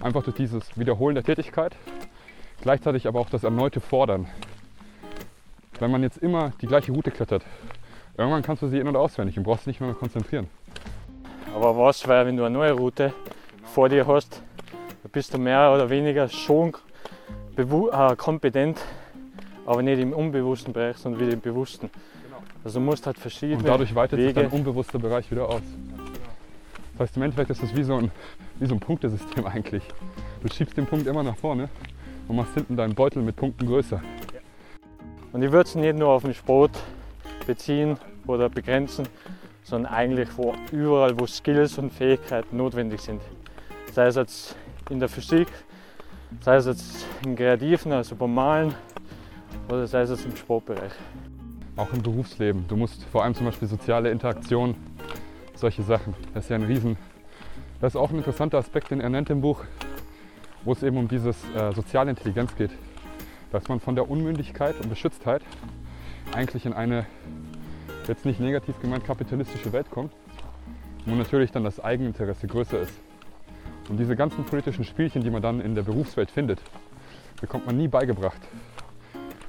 Einfach 0.00 0.22
durch 0.24 0.36
dieses 0.36 0.76
Wiederholen 0.78 1.14
der 1.14 1.24
Tätigkeit, 1.24 1.76
gleichzeitig 2.60 3.06
aber 3.06 3.20
auch 3.20 3.30
das 3.30 3.44
erneute 3.44 3.80
Fordern. 3.80 4.26
Wenn 5.78 5.90
man 5.90 6.02
jetzt 6.02 6.18
immer 6.18 6.52
die 6.60 6.66
gleiche 6.66 6.92
Route 6.92 7.10
klettert, 7.10 7.44
irgendwann 8.16 8.42
kannst 8.42 8.62
du 8.62 8.68
sie 8.68 8.78
in- 8.78 8.88
und 8.88 8.96
auswendig 8.96 9.36
und 9.38 9.44
brauchst 9.44 9.62
dich 9.62 9.74
nicht 9.74 9.80
mehr, 9.80 9.90
mehr 9.90 9.98
konzentrieren. 9.98 10.48
Aber 11.54 11.76
was 11.76 12.06
wäre, 12.08 12.26
wenn 12.26 12.36
du 12.36 12.44
eine 12.44 12.54
neue 12.56 12.72
Route 12.72 13.12
vor 13.64 13.88
dir 13.88 14.06
hast, 14.06 14.42
da 15.02 15.08
bist 15.10 15.34
du 15.34 15.38
mehr 15.38 15.72
oder 15.72 15.90
weniger 15.90 16.28
schon 16.28 16.72
äh, 17.56 18.16
kompetent, 18.16 18.80
aber 19.66 19.82
nicht 19.82 20.00
im 20.00 20.12
unbewussten 20.12 20.72
Bereich, 20.72 20.96
sondern 20.96 21.20
wieder 21.20 21.32
im 21.32 21.40
bewussten. 21.40 21.90
Also 22.64 22.78
du 22.78 22.84
musst 22.84 23.06
halt 23.06 23.18
verschiedene 23.18 23.58
Und 23.58 23.66
dadurch 23.66 23.94
weitet 23.94 24.18
sich 24.20 24.28
Wege. 24.28 24.42
dein 24.42 24.50
unbewusster 24.50 24.98
Bereich 24.98 25.30
wieder 25.30 25.48
aus. 25.48 25.62
Das 26.92 27.08
heißt, 27.08 27.16
im 27.16 27.22
Endeffekt 27.24 27.50
ist 27.50 27.62
das 27.62 27.74
wie 27.74 27.82
so 27.82 27.96
ein, 27.96 28.10
wie 28.62 28.66
so 28.66 28.74
ein 28.74 28.80
Punktesystem 28.80 29.44
eigentlich. 29.52 29.82
Du 30.40 30.48
schiebst 30.48 30.76
den 30.76 30.86
Punkt 30.86 31.06
immer 31.06 31.22
nach 31.22 31.36
vorne 31.36 31.68
und 32.28 32.36
machst 32.36 32.54
hinten 32.54 32.76
deinen 32.76 32.94
Beutel 32.94 33.22
mit 33.22 33.34
Punkten 33.36 33.66
größer. 33.66 34.00
Und 35.32 35.42
ich 35.42 35.50
würde 35.50 35.68
es 35.68 35.74
nicht 35.74 35.98
nur 35.98 36.10
auf 36.10 36.22
den 36.22 36.32
Sport 36.32 36.70
beziehen 37.46 37.96
oder 38.26 38.48
begrenzen, 38.48 39.08
sondern 39.64 39.92
eigentlich 39.92 40.28
wo, 40.36 40.54
überall, 40.70 41.18
wo 41.18 41.26
Skills 41.26 41.76
und 41.78 41.92
Fähigkeiten 41.92 42.56
notwendig 42.56 43.00
sind. 43.00 43.20
Sei 43.92 44.06
es 44.06 44.14
jetzt 44.14 44.56
in 44.90 45.00
der 45.00 45.08
Physik, 45.08 45.48
sei 46.40 46.56
es 46.56 46.66
jetzt 46.66 47.04
im 47.24 47.34
Kreativen, 47.34 47.92
also 47.92 48.14
beim 48.14 48.32
Malen, 48.32 48.74
oder 49.68 49.86
sei 49.88 50.02
es 50.02 50.10
jetzt 50.10 50.24
im 50.24 50.36
Sportbereich. 50.36 50.92
Auch 51.76 51.92
im 51.92 52.02
Berufsleben. 52.02 52.64
Du 52.68 52.76
musst 52.76 53.02
vor 53.04 53.24
allem 53.24 53.34
zum 53.34 53.46
Beispiel 53.46 53.66
soziale 53.66 54.10
Interaktion, 54.10 54.76
solche 55.54 55.82
Sachen. 55.82 56.14
Das 56.34 56.44
ist 56.44 56.50
ja 56.50 56.56
ein 56.56 56.64
Riesen. 56.64 56.96
Das 57.82 57.96
ist 57.96 58.00
auch 58.00 58.10
ein 58.10 58.18
interessanter 58.18 58.58
Aspekt, 58.58 58.92
den 58.92 59.00
er 59.00 59.08
nennt 59.08 59.28
im 59.28 59.40
Buch, 59.40 59.64
wo 60.62 60.70
es 60.70 60.84
eben 60.84 60.96
um 60.98 61.08
dieses 61.08 61.36
äh, 61.52 61.72
soziale 61.72 62.10
Intelligenz 62.10 62.54
geht. 62.54 62.70
Dass 63.50 63.66
man 63.66 63.80
von 63.80 63.96
der 63.96 64.08
Unmündigkeit 64.08 64.76
und 64.80 64.88
Beschütztheit 64.88 65.42
eigentlich 66.32 66.64
in 66.64 66.74
eine, 66.74 67.06
jetzt 68.06 68.24
nicht 68.24 68.38
negativ 68.38 68.80
gemeint, 68.80 69.04
kapitalistische 69.04 69.72
Welt 69.72 69.90
kommt, 69.90 70.12
wo 71.06 71.16
natürlich 71.16 71.50
dann 71.50 71.64
das 71.64 71.80
Eigeninteresse 71.80 72.46
größer 72.46 72.78
ist. 72.78 73.00
Und 73.88 73.96
diese 73.96 74.14
ganzen 74.14 74.44
politischen 74.44 74.84
Spielchen, 74.84 75.24
die 75.24 75.30
man 75.30 75.42
dann 75.42 75.60
in 75.60 75.74
der 75.74 75.82
Berufswelt 75.82 76.30
findet, 76.30 76.62
bekommt 77.40 77.66
man 77.66 77.76
nie 77.76 77.88
beigebracht. 77.88 78.40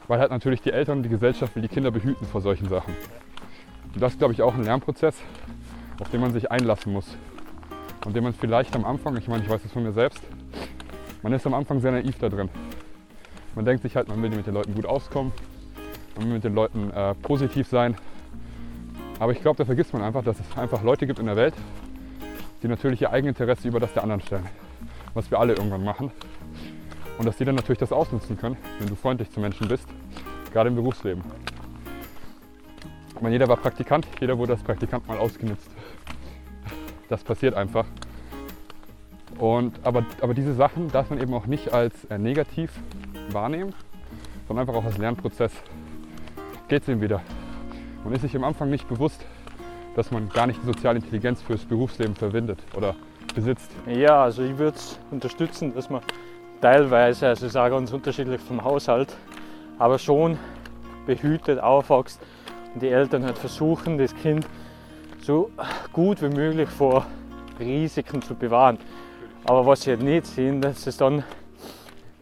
Weil 0.08 0.20
halt 0.20 0.32
natürlich 0.32 0.64
die 0.64 0.72
Eltern 0.72 0.98
und 0.98 1.04
die 1.04 1.10
Gesellschaft 1.10 1.56
will 1.56 1.62
die 1.62 1.70
Kinder 1.70 1.92
behüten 1.92 2.26
vor 2.26 2.42
solchen 2.42 2.68
Sachen. 2.68 2.96
Und 3.94 4.02
das 4.02 4.14
ist, 4.14 4.18
glaube 4.18 4.34
ich, 4.34 4.42
auch 4.42 4.56
ein 4.56 4.64
Lernprozess, 4.64 5.22
auf 6.00 6.10
den 6.10 6.20
man 6.20 6.34
sich 6.34 6.50
einlassen 6.50 6.94
muss. 6.94 7.16
Und 8.06 8.16
den 8.16 8.24
man 8.24 8.34
vielleicht 8.34 8.76
am 8.76 8.86
Anfang, 8.86 9.16
ich 9.18 9.28
meine, 9.28 9.44
ich 9.44 9.50
weiß 9.50 9.62
das 9.64 9.72
von 9.72 9.84
mir 9.84 9.94
selbst, 9.94 10.22
man 11.22 11.32
ist 11.32 11.48
am 11.48 11.54
Anfang 11.54 11.80
sehr 11.80 11.92
naiv 11.92 12.18
da 12.20 12.30
drin. 12.30 12.50
Man 13.56 13.66
denkt 13.66 13.84
sich 13.84 13.96
halt, 13.96 14.10
man 14.10 14.22
will 14.22 14.30
mit 14.30 14.46
den 14.46 14.54
Leuten 14.54 14.74
gut 14.74 14.86
auskommen, 14.86 15.32
man 16.16 16.26
will 16.26 16.34
mit 16.34 16.44
den 16.44 16.54
Leuten 16.54 16.92
äh, 16.92 17.16
positiv 17.16 17.68
sein. 17.68 17.96
Aber 19.20 19.32
ich 19.32 19.42
glaube, 19.42 19.58
da 19.58 19.66
vergisst 19.66 19.94
man 19.94 20.02
einfach, 20.02 20.24
dass 20.24 20.38
es 20.40 20.58
einfach 20.58 20.84
Leute 20.84 21.08
gibt 21.08 21.20
in 21.20 21.28
der 21.28 21.36
Welt, 21.36 21.54
die 22.62 22.68
natürlich 22.68 23.02
ihr 23.02 23.12
Eigeninteresse 23.12 23.68
über 23.68 23.80
das 23.80 23.94
der 23.94 24.04
anderen 24.04 24.22
stellen. 24.22 24.48
Was 25.14 25.30
wir 25.32 25.40
alle 25.40 25.54
irgendwann 25.54 25.84
machen. 25.84 26.12
Und 27.18 27.26
dass 27.26 27.38
die 27.38 27.46
dann 27.46 27.56
natürlich 27.56 27.80
das 27.80 27.92
ausnutzen 27.92 28.38
können, 28.38 28.58
wenn 28.80 28.90
du 28.90 28.96
freundlich 28.96 29.30
zu 29.32 29.40
Menschen 29.40 29.68
bist, 29.68 29.88
gerade 30.52 30.70
im 30.70 30.76
Berufsleben. 30.76 31.24
Ich 33.16 33.22
meine, 33.22 33.36
jeder 33.36 33.48
war 33.48 33.58
Praktikant, 33.58 34.08
jeder 34.20 34.38
wurde 34.38 34.54
als 34.54 34.64
Praktikant 34.64 35.08
mal 35.08 35.20
ausgenutzt. 35.20 35.70
Das 37.14 37.24
passiert 37.24 37.54
einfach. 37.54 37.86
Und, 39.38 39.80
aber, 39.84 40.04
aber 40.20 40.34
diese 40.34 40.56
Sachen 40.56 40.88
darf 40.92 41.12
man 41.12 41.22
eben 41.22 41.32
auch 41.36 41.46
nicht 41.46 41.72
als 41.72 42.06
äh, 42.06 42.18
negativ 42.18 42.72
wahrnehmen, 43.30 43.72
sondern 44.48 44.68
einfach 44.68 44.82
auch 44.82 44.84
als 44.84 44.98
Lernprozess. 44.98 45.52
Geht's 46.70 46.88
ihm 46.88 47.02
wieder? 47.02 47.22
Man 48.04 48.16
ist 48.16 48.22
sich 48.22 48.36
am 48.36 48.44
Anfang 48.44 48.72
nicht 48.72 48.90
bewusst, 48.90 49.24
dass 49.96 50.10
man 50.10 50.28
gar 50.30 50.48
nicht 50.48 50.60
die 50.64 50.66
soziale 50.66 50.98
Intelligenz 50.98 51.40
fürs 51.44 51.64
Berufsleben 51.66 52.16
verwendet 52.16 52.58
oder 52.76 52.96
besitzt. 53.36 53.70
Ja, 53.86 54.24
also 54.24 54.42
ich 54.42 54.58
würde 54.58 54.76
es 54.76 54.98
unterstützen, 55.12 55.72
dass 55.76 55.92
man 55.92 56.02
teilweise, 56.62 57.28
also 57.28 57.46
ist 57.46 57.56
auch 57.56 57.70
ganz 57.70 57.94
unterschiedlich 57.94 58.42
vom 58.42 58.64
Haushalt, 58.64 59.16
aber 59.78 60.00
schon 60.00 60.40
behütet 61.06 61.60
aufwächst 61.60 62.20
und 62.74 62.82
die 62.82 62.90
Eltern 62.90 63.24
halt 63.24 63.38
versuchen, 63.38 64.00
das 64.00 64.16
Kind 64.16 64.48
so 65.24 65.52
gut 65.94 66.22
wie 66.22 66.30
möglich 66.30 66.70
vor 66.70 67.06
Risiken 67.60 68.22
zu 68.22 68.36
bewahren. 68.36 68.78
Aber 69.46 69.66
was 69.66 69.82
sie 69.82 69.92
halt 69.92 70.04
nicht 70.04 70.26
sehen, 70.26 70.62
dass 70.62 70.86
es 70.86 70.98
dann 70.98 71.24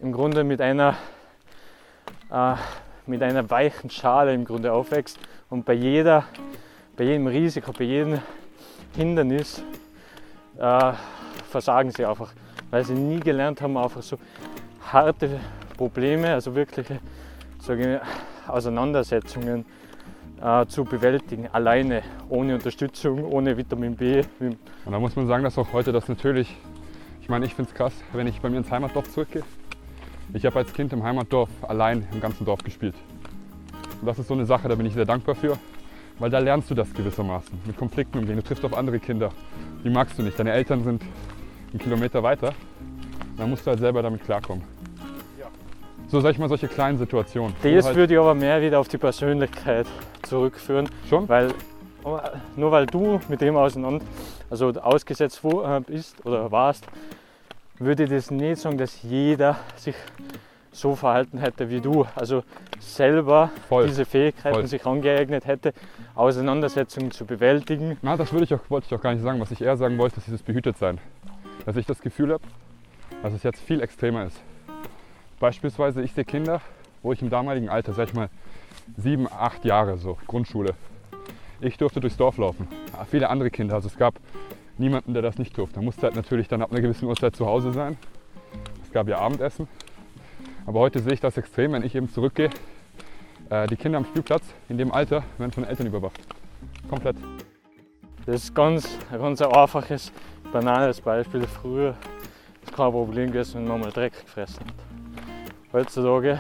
im 0.02 0.12
Grunde 0.12 0.44
mit 0.44 0.62
einer, 0.62 0.96
äh, 2.32 2.54
mit 3.08 3.24
einer 3.24 3.50
weichen 3.50 3.90
Schale 3.90 4.34
im 4.34 4.46
Grunde 4.46 4.72
aufwächst 4.72 5.20
und 5.50 5.66
bei, 5.66 5.74
jeder, 5.74 6.26
bei 6.96 7.06
jedem 7.06 7.28
Risiko, 7.28 7.72
bei 7.72 7.86
jedem 7.86 8.20
Hindernis 8.96 9.64
äh, 10.58 10.94
versagen 11.50 11.92
sie 11.92 12.06
einfach, 12.06 12.32
weil 12.70 12.84
sie 12.84 12.94
nie 12.94 13.20
gelernt 13.20 13.62
haben, 13.62 13.78
einfach 13.78 14.04
so 14.04 14.18
harte 14.92 15.40
Probleme, 15.76 16.34
also 16.34 16.54
wirkliche 16.54 17.00
sage 17.60 17.96
ich, 17.96 18.50
Auseinandersetzungen 18.50 19.66
äh, 20.42 20.66
zu 20.68 20.84
bewältigen, 20.84 21.48
alleine, 21.52 22.02
ohne 22.30 22.56
Unterstützung, 22.56 23.24
ohne 23.24 23.58
Vitamin 23.58 23.96
B. 23.96 24.24
Und 24.40 24.58
da 24.92 25.00
muss 25.00 25.16
man 25.16 25.28
sagen, 25.28 25.44
dass 25.44 25.58
auch 25.58 25.72
heute 25.74 25.92
das 25.92 26.08
natürlich, 26.08 26.56
ich 27.22 27.30
meine, 27.30 27.46
ich 27.46 27.54
finde 27.54 27.70
es 27.70 27.76
krass, 27.76 27.94
wenn 28.14 28.28
ich 28.28 28.42
bei 28.42 28.50
mir 28.50 28.58
ins 28.58 28.72
Heimatdorf 28.72 29.10
zurückgehe. 29.10 29.44
Ich 30.34 30.46
habe 30.46 30.60
als 30.60 30.74
Kind 30.74 30.94
im 30.94 31.04
Heimatdorf 31.04 31.50
allein 31.68 32.08
im 32.14 32.22
ganzen 32.22 32.46
Dorf 32.46 32.64
gespielt. 32.64 32.96
Und 34.00 34.08
das 34.08 34.18
ist 34.18 34.28
so 34.28 34.34
eine 34.34 34.46
Sache, 34.46 34.68
da 34.68 34.76
bin 34.76 34.86
ich 34.86 34.94
sehr 34.94 35.06
dankbar 35.06 35.36
für, 35.36 35.58
weil 36.20 36.30
da 36.30 36.40
lernst 36.40 36.72
du 36.72 36.76
das 36.76 36.94
gewissermaßen, 36.94 37.60
mit 37.66 37.78
Konflikten 37.78 38.18
umgehen. 38.20 38.38
Du 38.38 38.44
triffst 38.44 38.64
auf 38.66 38.76
andere 38.76 39.00
Kinder, 39.00 39.32
die 39.84 39.90
magst 39.90 40.18
du 40.18 40.24
nicht. 40.24 40.40
Deine 40.40 40.54
Eltern 40.54 40.84
sind 40.84 41.04
einen 41.72 41.80
Kilometer 41.80 42.24
weiter. 42.24 42.54
Dann 43.38 43.50
musst 43.50 43.66
du 43.66 43.72
halt 43.72 43.80
selber 43.80 44.02
damit 44.02 44.24
klarkommen. 44.24 44.64
So 46.08 46.20
sag 46.20 46.32
ich 46.32 46.40
mal, 46.40 46.50
solche 46.50 46.68
kleinen 46.68 46.98
Situationen. 46.98 47.56
Das 47.64 47.86
halt 47.86 47.96
würde 47.96 48.14
ich 48.14 48.20
aber 48.20 48.34
mehr 48.34 48.62
wieder 48.62 48.80
auf 48.80 48.88
die 48.88 48.98
Persönlichkeit 48.98 49.88
zurückführen. 50.24 50.90
Schon? 51.10 51.28
Weil 51.30 51.54
nur 52.56 52.72
weil 52.72 52.86
du 52.86 53.20
mit 53.30 53.42
dem 53.42 53.56
auseinander, 53.56 54.04
also 54.50 54.70
ausgesetzt 54.70 55.42
äh, 55.44 55.80
bist 55.82 56.26
oder 56.26 56.52
warst, 56.52 56.86
würde 57.78 58.04
ich 58.04 58.10
das 58.10 58.32
nicht 58.32 58.60
sagen, 58.62 58.78
dass 58.78 59.04
jeder 59.04 59.58
sich 59.76 59.96
so 60.72 60.96
verhalten 60.96 61.38
hätte 61.38 61.70
wie 61.70 61.82
du. 61.82 62.06
Also 62.16 62.44
selber 62.80 63.52
Voll. 63.68 63.88
diese 63.88 64.06
Fähigkeiten 64.06 64.56
Voll. 64.56 64.68
sich 64.68 64.86
angeeignet 64.86 65.46
hätte, 65.46 65.74
Auseinandersetzungen 66.16 67.12
zu 67.12 67.26
bewältigen. 67.26 67.98
Na, 68.02 68.18
das 68.18 68.32
würde 68.32 68.46
ich 68.46 68.54
auch, 68.54 68.62
wollte 68.70 68.88
ich 68.88 68.98
auch 68.98 69.02
gar 69.02 69.14
nicht 69.14 69.24
sagen. 69.24 69.40
Was 69.40 69.52
ich 69.52 69.62
eher 69.62 69.78
sagen 69.78 69.98
wollte, 69.98 70.18
ist 70.18 70.28
dieses 70.28 70.42
Behütetsein. 70.42 71.00
Dass 71.66 71.76
ich 71.76 71.86
das 71.86 72.02
Gefühl 72.02 72.34
habe, 72.34 72.44
dass 73.22 73.34
es 73.34 73.44
jetzt 73.44 73.62
viel 73.62 73.82
extremer 73.82 74.26
ist. 74.26 74.42
Beispielsweise, 75.42 76.04
ich 76.04 76.14
sehe 76.14 76.24
Kinder, 76.24 76.62
wo 77.02 77.12
ich 77.14 77.22
im 77.24 77.32
damaligen 77.32 77.68
Alter, 77.68 77.94
sag 77.94 78.10
ich 78.10 78.14
mal, 78.14 78.30
sieben, 78.96 79.28
acht 79.28 79.66
Jahre, 79.66 79.98
so 79.98 80.20
Grundschule, 80.28 80.76
ich 81.60 81.78
durfte 81.80 82.00
durchs 82.00 82.16
Dorf 82.16 82.38
laufen. 82.38 82.68
Aber 82.94 83.06
viele 83.06 83.28
andere 83.28 83.50
Kinder, 83.50 83.74
also 83.74 83.88
es 83.88 83.98
gab 83.98 84.14
niemanden, 84.78 85.14
der 85.14 85.24
das 85.24 85.40
nicht 85.40 85.58
durfte. 85.58 85.76
Da 85.76 85.82
musste 85.82 86.04
halt 86.04 86.16
natürlich 86.16 86.48
dann 86.48 86.62
ab 86.62 86.72
einer 86.72 86.82
gewissen 86.82 87.08
Uhrzeit 87.08 87.36
zu 87.36 87.48
Hause 87.48 87.74
sein. 87.74 87.98
Es 88.84 88.92
gab 88.92 89.08
ja 89.08 89.18
Abendessen. 89.18 89.68
Aber 90.68 90.80
heute 90.80 91.00
sehe 91.00 91.14
ich 91.14 91.22
das 91.22 91.36
extrem, 91.38 91.72
wenn 91.72 91.82
ich 91.82 91.96
eben 91.96 92.08
zurückgehe. 92.08 92.52
Äh, 93.50 93.66
die 93.66 93.78
Kinder 93.78 93.98
am 93.98 94.06
Spielplatz 94.06 94.44
in 94.70 94.78
dem 94.78 94.92
Alter 94.92 95.24
werden 95.40 95.52
von 95.52 95.64
Eltern 95.64 95.88
überwacht. 95.88 96.22
Komplett. 96.88 97.16
Das 98.28 98.44
ist 98.44 98.54
ganz, 98.54 98.88
ein 99.12 99.20
ganz 99.20 99.42
einfaches, 99.42 100.12
banales 100.54 101.02
Beispiel. 101.02 101.48
Früher 101.48 101.96
ist 102.62 102.76
kein 102.76 102.92
Problem 102.92 103.32
gewesen, 103.32 103.62
wenn 103.62 103.68
man 103.68 103.80
mal 103.80 103.92
Dreck 103.92 104.14
gefressen 104.14 104.68
hat. 104.68 104.91
Heutzutage, 105.74 106.38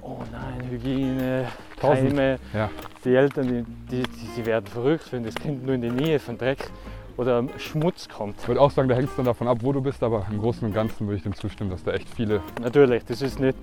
oh 0.00 0.22
nein, 0.32 0.70
Hygiene, 0.70 1.46
Tausend. 1.78 2.08
Keime. 2.08 2.38
Ja. 2.54 2.70
Die 3.04 3.14
Eltern, 3.14 3.48
die, 3.48 4.02
die, 4.02 4.02
die, 4.34 4.46
werden 4.46 4.66
verrückt, 4.66 5.12
wenn 5.12 5.24
das 5.24 5.34
Kind 5.34 5.66
nur 5.66 5.74
in 5.74 5.82
die 5.82 5.90
Nähe 5.90 6.18
von 6.18 6.38
Dreck 6.38 6.70
oder 7.18 7.44
Schmutz 7.58 8.08
kommt. 8.08 8.40
Ich 8.40 8.48
würde 8.48 8.62
auch 8.62 8.70
sagen, 8.70 8.88
da 8.88 8.94
hängt 8.94 9.10
es 9.10 9.16
dann 9.16 9.26
davon 9.26 9.46
ab, 9.46 9.58
wo 9.60 9.72
du 9.72 9.82
bist, 9.82 10.02
aber 10.02 10.26
im 10.30 10.38
Großen 10.38 10.66
und 10.66 10.72
Ganzen 10.72 11.06
würde 11.06 11.18
ich 11.18 11.22
dem 11.22 11.34
zustimmen, 11.34 11.68
dass 11.68 11.84
da 11.84 11.92
echt 11.92 12.08
viele. 12.08 12.40
Natürlich, 12.62 13.04
das 13.04 13.20
ist 13.20 13.38
nicht, 13.38 13.58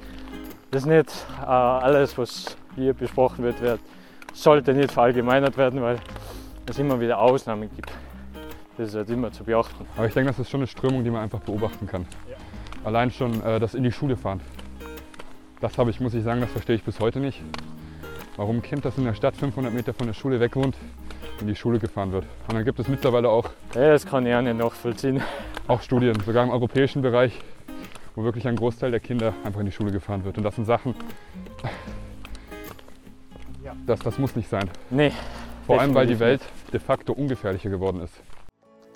das 0.69 0.84
ist 0.84 0.88
nicht 0.88 1.10
äh, 1.41 1.45
alles, 1.45 2.15
was 2.19 2.56
hier 2.76 2.93
besprochen 2.93 3.43
wird, 3.43 3.60
wird, 3.62 3.80
sollte 4.32 4.76
nicht 4.76 4.91
verallgemeinert 4.91 5.58
werden, 5.58 5.82
weil 5.82 5.97
es 6.67 6.78
immer 6.78 7.00
wieder 7.00 7.19
Ausnahmen 7.19 7.69
gibt. 7.76 7.91
Das 8.78 8.89
ist 8.89 8.95
halt 8.95 9.10
immer 9.10 9.32
zu 9.32 9.43
beachten. 9.43 9.88
Aber 9.97 10.06
ich 10.06 10.13
denke, 10.13 10.30
das 10.30 10.38
ist 10.38 10.52
schon 10.52 10.60
eine 10.60 10.67
Strömung, 10.67 11.04
die 11.04 11.10
man 11.10 11.24
einfach 11.24 11.39
beobachten 11.39 11.88
kann. 11.88 12.06
Allein 12.84 13.12
schon 13.12 13.44
äh, 13.44 13.60
das 13.60 13.76
in 13.76 13.84
die 13.84 13.91
Schule 13.91 14.17
fahren. 14.17 14.41
Das 15.60 15.78
habe 15.78 15.91
ich, 15.91 16.00
muss 16.00 16.13
ich 16.13 16.24
sagen, 16.24 16.41
das 16.41 16.50
verstehe 16.50 16.76
ich 16.76 16.84
bis 16.84 17.00
heute 17.00 17.20
nicht. 17.20 17.41
Warum 18.38 18.58
ein 18.58 18.62
Kind, 18.63 18.84
das 18.86 18.98
in 18.98 19.04
der 19.04 19.13
Stadt 19.13 19.36
500 19.36 19.72
Meter 19.74 19.94
von 19.94 20.08
der 20.08 20.13
Schule 20.13 20.39
weg 20.39 20.56
wohnt, 20.56 20.76
in 21.39 21.48
die 21.48 21.56
Schule 21.56 21.78
gefahren 21.78 22.12
wird. 22.12 22.26
Und 22.48 22.56
dann 22.56 22.65
gibt 22.65 22.80
es 22.80 22.88
mittlerweile 22.88 23.30
auch, 23.30 23.50
Ja, 23.76 23.89
das 23.91 24.06
kann 24.06 24.26
ich 24.26 24.34
auch 24.34 24.41
nicht 24.41 24.58
nachvollziehen. 24.58 25.22
auch 25.67 25.82
Studien, 25.82 26.20
sogar 26.26 26.44
im 26.44 26.50
europäischen 26.50 27.04
Bereich, 27.04 27.39
wo 28.15 28.24
wirklich 28.24 28.48
ein 28.48 28.56
Großteil 28.56 28.89
der 28.89 29.00
Kinder 29.00 29.34
einfach 29.44 29.60
in 29.60 29.67
die 29.67 29.72
Schule 29.72 29.91
gefahren 29.91 30.24
wird. 30.26 30.38
Und 30.38 30.44
das 30.44 30.56
sind 30.56 30.65
Sachen, 30.65 30.96
das, 33.86 34.00
das 34.00 34.17
muss 34.17 34.36
nicht 34.36 34.50
sein. 34.50 34.70
Nee, 34.89 35.12
Vor 35.65 35.80
allem, 35.80 35.94
weil 35.94 36.08
die 36.08 36.20
Welt 36.20 36.41
de 36.74 36.80
facto 36.80 37.13
ungefährlicher 37.13 37.70
geworden 37.70 38.02
ist. 38.02 38.13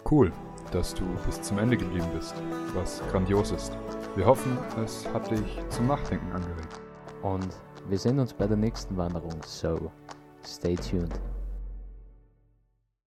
Cool, 0.09 0.31
dass 0.75 0.93
du 0.93 1.05
bis 1.25 1.41
zum 1.41 1.57
Ende 1.57 1.77
geblieben 1.77 2.07
bist, 2.13 2.35
was 2.73 3.01
grandios 3.09 3.51
ist. 3.51 3.71
Wir 4.15 4.25
hoffen, 4.25 4.57
es 4.83 5.07
hat 5.13 5.31
dich 5.31 5.59
zum 5.69 5.87
Nachdenken 5.87 6.29
angeregt. 6.33 6.81
Und 7.21 7.47
wir 7.87 7.97
sehen 7.97 8.19
uns 8.19 8.33
bei 8.33 8.45
der 8.45 8.57
nächsten 8.57 8.97
Wanderung, 8.97 9.35
so 9.45 9.89
stay 10.45 10.75
tuned. 10.75 11.13